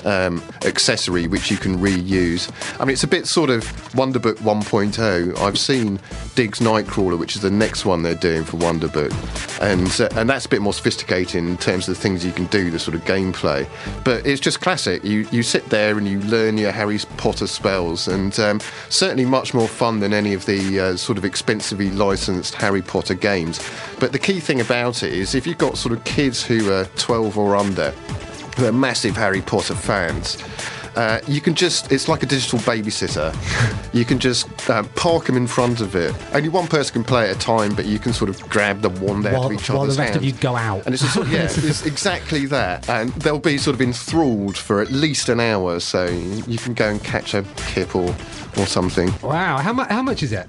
[0.05, 2.51] um, accessory which you can reuse.
[2.81, 5.39] I mean, it's a bit sort of Wonderbook 1.0.
[5.39, 5.99] I've seen
[6.35, 9.13] Diggs Nightcrawler, which is the next one they're doing for Wonderbook,
[9.61, 12.47] and uh, and that's a bit more sophisticated in terms of the things you can
[12.47, 13.69] do, the sort of gameplay.
[14.05, 15.05] But it's just classic.
[15.05, 19.55] You you sit there and you learn your Harry Potter spells, and um, certainly much
[19.55, 23.61] more fun than any of the uh, sort of expensively licensed Harry Potter games.
[23.99, 26.85] But the key thing about it is if you've got sort of kids who are
[26.97, 27.95] 12 or under
[28.57, 30.39] who are massive Harry Potter fans.
[30.97, 33.35] Uh, you can just, it's like a digital babysitter.
[33.93, 36.15] you can just uh, park them in front of it.
[36.33, 38.91] Only one person can play at a time, but you can sort of grab the
[38.91, 40.33] wand out While- of each while the other's rest of hand.
[40.37, 40.85] you go out.
[40.87, 42.89] And it's, just, yeah, it's exactly that.
[42.89, 46.89] And they'll be sort of enthralled for at least an hour, so you can go
[46.91, 48.15] and catch a kip or,
[48.57, 49.13] or something.
[49.21, 50.49] Wow, how, mu- how much is it?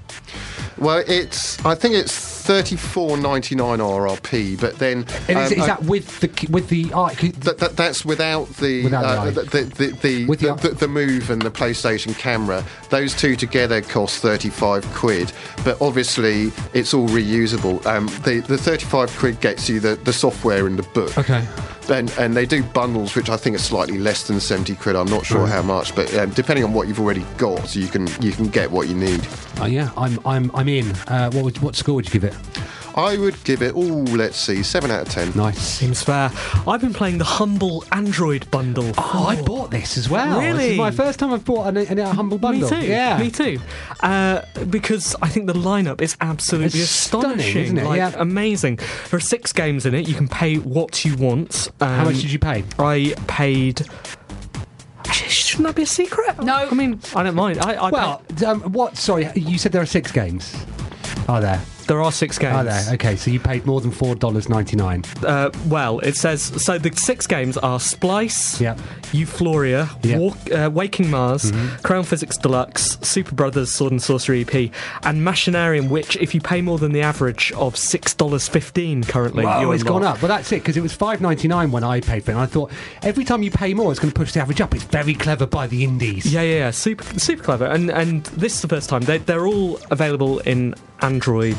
[0.78, 2.12] Well, it's, I think it's
[2.46, 5.04] thirty four ninety nine RRP, but then.
[5.28, 7.16] And is, um, is that with the with the art?
[7.16, 10.68] that, that, that's without the Without the uh, the, the, the, the, With the- the,
[10.70, 12.64] the move and the PlayStation camera.
[12.90, 15.32] Those two together cost thirty five quid,
[15.64, 17.84] but obviously it's all reusable.
[17.86, 21.16] Um, the the thirty five quid gets you the, the software in the book.
[21.18, 21.46] Okay.
[21.88, 24.96] And, and they do bundles, which I think are slightly less than seventy quid.
[24.96, 25.52] I'm not sure Right.
[25.52, 28.70] how much, but um, depending on what you've already got, you can you can get
[28.70, 29.26] what you need.
[29.60, 30.90] Oh yeah, I'm I'm I'm in.
[31.06, 32.34] Uh, what would, what score would you give it?
[32.96, 33.80] I would give it, oh,
[34.16, 35.30] let's see, seven out of ten.
[35.34, 35.58] Nice.
[35.58, 36.30] Seems fair.
[36.66, 38.90] I've been playing the Humble Android bundle.
[38.96, 40.38] Oh, I bought this as well.
[40.40, 40.46] Really?
[40.52, 40.72] This Really?
[40.72, 42.70] is my first time I've bought an, an, a humble bundle.
[42.70, 42.86] Me too.
[42.86, 43.18] Yeah.
[43.18, 43.58] Me too.
[44.00, 44.40] Uh,
[44.70, 47.62] because I think the lineup is absolutely It's stunning, astonishing.
[47.64, 47.84] isn't it?
[47.84, 48.14] Like, Yeah.
[48.16, 48.76] Amazing.
[48.76, 50.08] There are six games in it.
[50.08, 51.68] You can pay what you want.
[51.82, 52.64] Um, How much did you pay?
[52.78, 53.86] I paid.
[55.12, 56.42] Shouldn't that be a secret?
[56.42, 56.66] No.
[56.70, 57.58] I mean, I don't mind.
[57.58, 58.96] I, I Well, um, what?
[58.96, 60.54] Sorry, you said there are six games.
[61.28, 61.60] Are there?
[61.86, 62.54] There are six games.
[62.56, 62.84] Are there?
[62.94, 65.04] Okay, so you paid more than four dollars ninety nine.
[65.24, 66.78] Uh, well, it says so.
[66.78, 68.78] The six games are Splice, Yep.
[69.12, 70.18] Eufloria, Yep.
[70.20, 71.82] Walk, uh, Waking Mars, Mm-hmm.
[71.82, 74.72] Crayon Physics Deluxe, Superbrothers Sword and Sworcery EP,
[75.04, 75.88] and Machinarium.
[75.88, 79.82] Which, if you pay more than the average of six dollars fifteen currently, you it's
[79.82, 80.20] gone up.
[80.22, 82.34] Well, that's it because it was five ninety nine when I paid for it.
[82.34, 82.70] And I thought
[83.02, 84.74] every time you pay more, it's going to push the average up.
[84.74, 86.26] It's very clever by the indies.
[86.32, 87.66] Yeah, yeah, yeah, super, super clever.
[87.66, 91.56] And and this is the first time they they're all available in Android.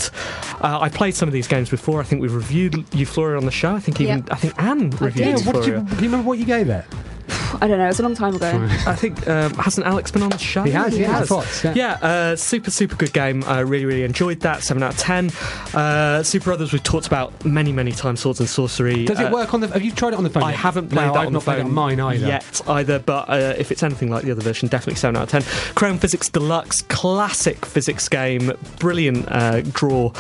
[0.62, 2.00] Uh, I played some of these games before.
[2.00, 3.74] I think we've reviewed Eufloria on the show.
[3.76, 4.28] I think even Yep.
[4.32, 5.90] I think Anne reviewed Yeah, what you, Eufloria.
[5.90, 6.86] do you remember what you gave it?
[7.30, 7.86] I don't know.
[7.86, 8.68] It was a long time ago.
[8.88, 10.64] I think um, hasn't Alex been on the show?
[10.64, 11.74] He has, yeah, I thought, yeah.
[11.76, 11.92] yeah.
[12.02, 13.44] uh, super, super good game.
[13.46, 14.64] I really, really enjoyed that.
[14.64, 15.28] Seven out of ten.
[15.74, 18.20] Uh, Superbrothers we've talked about many, many times.
[18.22, 19.06] Swords and Sworcery.
[19.06, 19.68] Does Uh, it work on the?
[19.68, 20.44] Have you tried it on the phone?
[20.44, 20.60] I yet?
[20.60, 22.28] haven't played no, that I've on not the phone played on mine either.
[22.28, 25.30] yet either, but uh, if it's anything like the other version, definitely seven out of
[25.30, 25.42] ten.
[25.76, 30.12] Crayon Physics Deluxe, classic physics game, brilliant uh, draw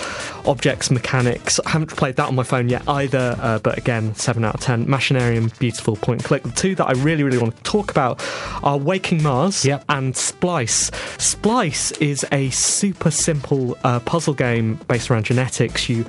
[0.45, 1.60] objects mechanics.
[1.66, 4.62] I haven't played that on my phone yet either, uh, but again, seven out of
[4.62, 4.86] ten.
[4.86, 6.43] Machinarium, beautiful point and click.
[6.43, 8.24] The two that I really, really want to talk about
[8.64, 9.84] are Waking Mars Yep.
[9.89, 10.91] and Splice.
[11.18, 15.88] Splice is a super simple uh, puzzle game based around genetics.
[15.89, 16.04] You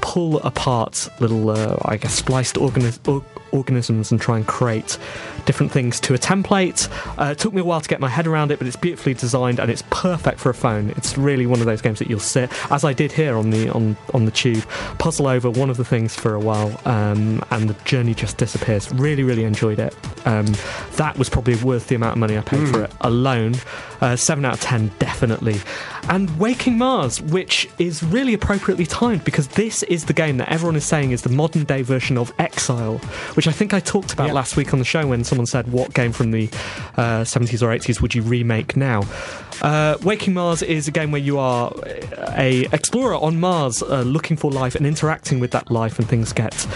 [0.00, 3.06] pull apart little, uh, I guess, spliced organisms.
[3.08, 3.24] or-
[3.54, 4.98] organisms and try and create
[5.46, 6.88] different things to a template.
[7.18, 9.14] Uh, it took me a while to get my head around it, but it's beautifully
[9.14, 10.90] designed and it's perfect for a phone.
[10.90, 13.70] It's really one of those games that you'll sit, as I did here on the
[13.70, 14.66] on on the tube,
[14.98, 18.92] puzzle over one of the things for a while, um, and the journey just disappears.
[18.92, 19.94] Really, really enjoyed it.
[20.26, 20.46] Um,
[20.96, 23.54] that was probably worth the amount of money I paid for it alone.
[24.00, 25.56] Uh, seven out of ten, definitely.
[26.08, 30.76] And Waking Mars, which is really appropriately timed because this is the game that everyone
[30.76, 32.98] is saying is the modern day version of Exile,
[33.34, 34.32] which I think I talked about Yeah.
[34.34, 36.48] last week on the show when someone said, What game from the
[36.96, 39.02] uh, 70s or 80s would you remake now?
[39.62, 41.72] Uh, Waking Mars is a game where you are
[42.36, 46.32] a explorer on Mars uh, looking for life and interacting with that life, and things
[46.32, 46.66] get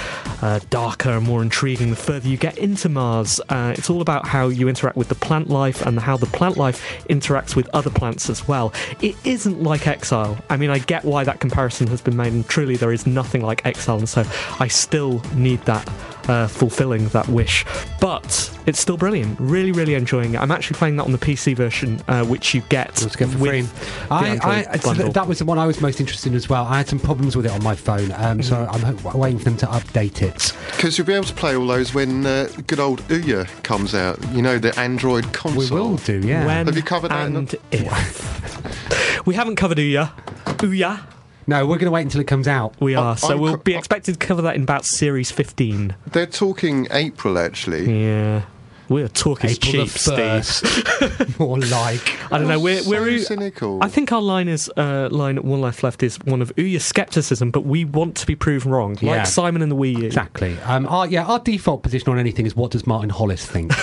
[0.43, 3.41] uh, darker and more intriguing the further you get into Mars.
[3.49, 6.57] Uh, it's all about how you interact with the plant life and how the plant
[6.57, 8.73] life interacts with other plants as well.
[9.01, 10.39] It isn't like Exile.
[10.49, 13.43] I mean, I get why that comparison has been made, and truly there is nothing
[13.43, 14.25] like Exile, and so
[14.61, 15.89] I still need that.
[16.29, 17.65] Uh, fulfilling that wish,
[18.03, 19.35] but it's still brilliant.
[19.41, 20.41] Really, really enjoying it.
[20.41, 23.39] I'm actually playing that on the PC version, uh, which you get Let's get for
[23.39, 24.07] with free.
[24.11, 24.39] I,
[24.71, 26.67] I, so th- that was the one I was most interested in as well.
[26.67, 28.85] I had some problems with it on my phone, um, so Mm-hmm.
[28.87, 30.53] I'm ho- waiting for them to update it.
[30.77, 34.19] Because you'll be able to play all those when uh, good old Ouya comes out.
[34.33, 35.61] You know, the Android console.
[35.61, 36.45] We will do, yeah.
[36.45, 39.27] When Have you covered that in and the- if.
[39.27, 40.11] we haven't covered Ouya.
[40.59, 41.01] Ouya.
[41.49, 42.75] No, we're going to wait until it comes out.
[42.81, 43.13] We are.
[43.13, 45.97] I- so I'm we'll co- be expected to cover that in about Series 15.
[46.13, 47.91] They're talking April, actually.
[48.03, 48.43] Yeah.
[48.91, 50.19] We're talking April cheap, the Steve.
[50.19, 51.39] 1st.
[51.39, 52.33] More like.
[52.33, 52.59] I don't know.
[52.61, 53.83] We're, so we're cynical.
[53.83, 56.87] I think our line is uh, line at one life left is one of Ouya's
[56.87, 59.23] skepticism, but we want to be proven wrong, like Yeah.
[59.25, 60.07] Simon and the Wii U.
[60.07, 60.59] Exactly.
[60.61, 63.73] Um, our, yeah, our default position on anything is what does Martin Hollis think?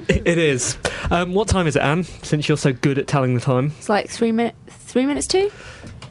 [0.09, 0.77] It is.
[1.11, 2.03] Um, what time is it, Anne?
[2.03, 3.71] Since you're so good at telling the time.
[3.77, 4.55] It's like three minutes.
[4.87, 5.51] Three minutes two.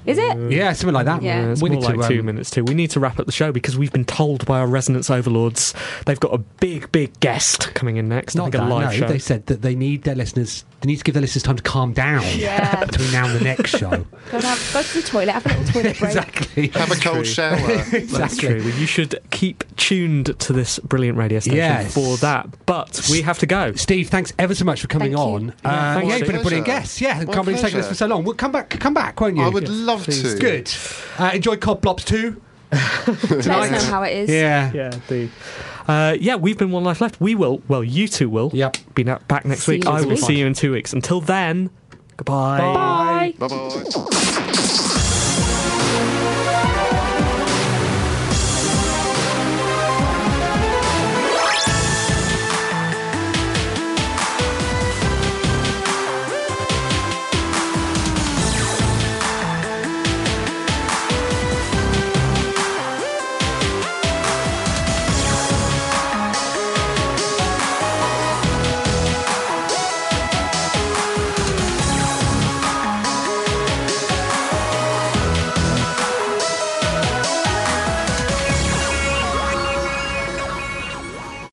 [0.06, 0.52] Is it?
[0.52, 1.22] Yeah, something like that.
[1.22, 1.40] Yeah.
[1.48, 2.64] Uh, it's We more need to, like two um, minutes too.
[2.64, 5.74] We need to wrap up the show because we've been told by our resonance overlords
[6.06, 8.36] they've got a big, big guest coming in next.
[8.36, 8.98] I Not think that, a live no.
[8.98, 9.08] show.
[9.08, 10.64] They said that they need their listeners.
[10.82, 12.84] They need to give their listeners time to calm down Yeah.
[12.86, 13.90] between now and the next show.
[14.30, 16.02] Go, and have, go to the toilet, have a little toilet break.
[16.16, 16.68] exactly.
[16.68, 17.56] Have a cold shower.
[17.56, 18.60] That's exactly.
[18.60, 18.62] true.
[18.72, 21.94] You should keep tuned to this brilliant radio station Yes.
[21.94, 22.48] for that.
[22.66, 23.72] But we have to go.
[23.74, 25.34] Steve, thanks ever so much for coming Thank you.
[25.34, 25.44] on.
[25.46, 27.00] Yeah, Uh, thanks, yeah, you've been a brilliant guest.
[27.00, 28.24] Yeah, My can't believe it's taken us for so long.
[28.24, 29.42] We'll come back, come back, won't you?
[29.44, 30.38] I would love to.
[30.38, 30.70] Good.
[31.18, 32.40] Uh, enjoy Cod Blops too.
[32.72, 34.28] Let us know how it is.
[34.30, 34.72] Yeah.
[34.72, 35.28] Yeah, the,
[35.86, 37.20] uh, yeah, we've been one life left.
[37.20, 37.62] We will.
[37.68, 38.50] Well, you two will.
[38.52, 38.76] Yep.
[38.94, 39.84] Be na- back next See week.
[39.84, 40.20] you I next will week.
[40.24, 40.92] see you in two weeks.
[40.92, 41.70] Until then,
[42.16, 42.58] goodbye.
[42.58, 43.34] Bye.
[43.38, 45.02] Bye bye.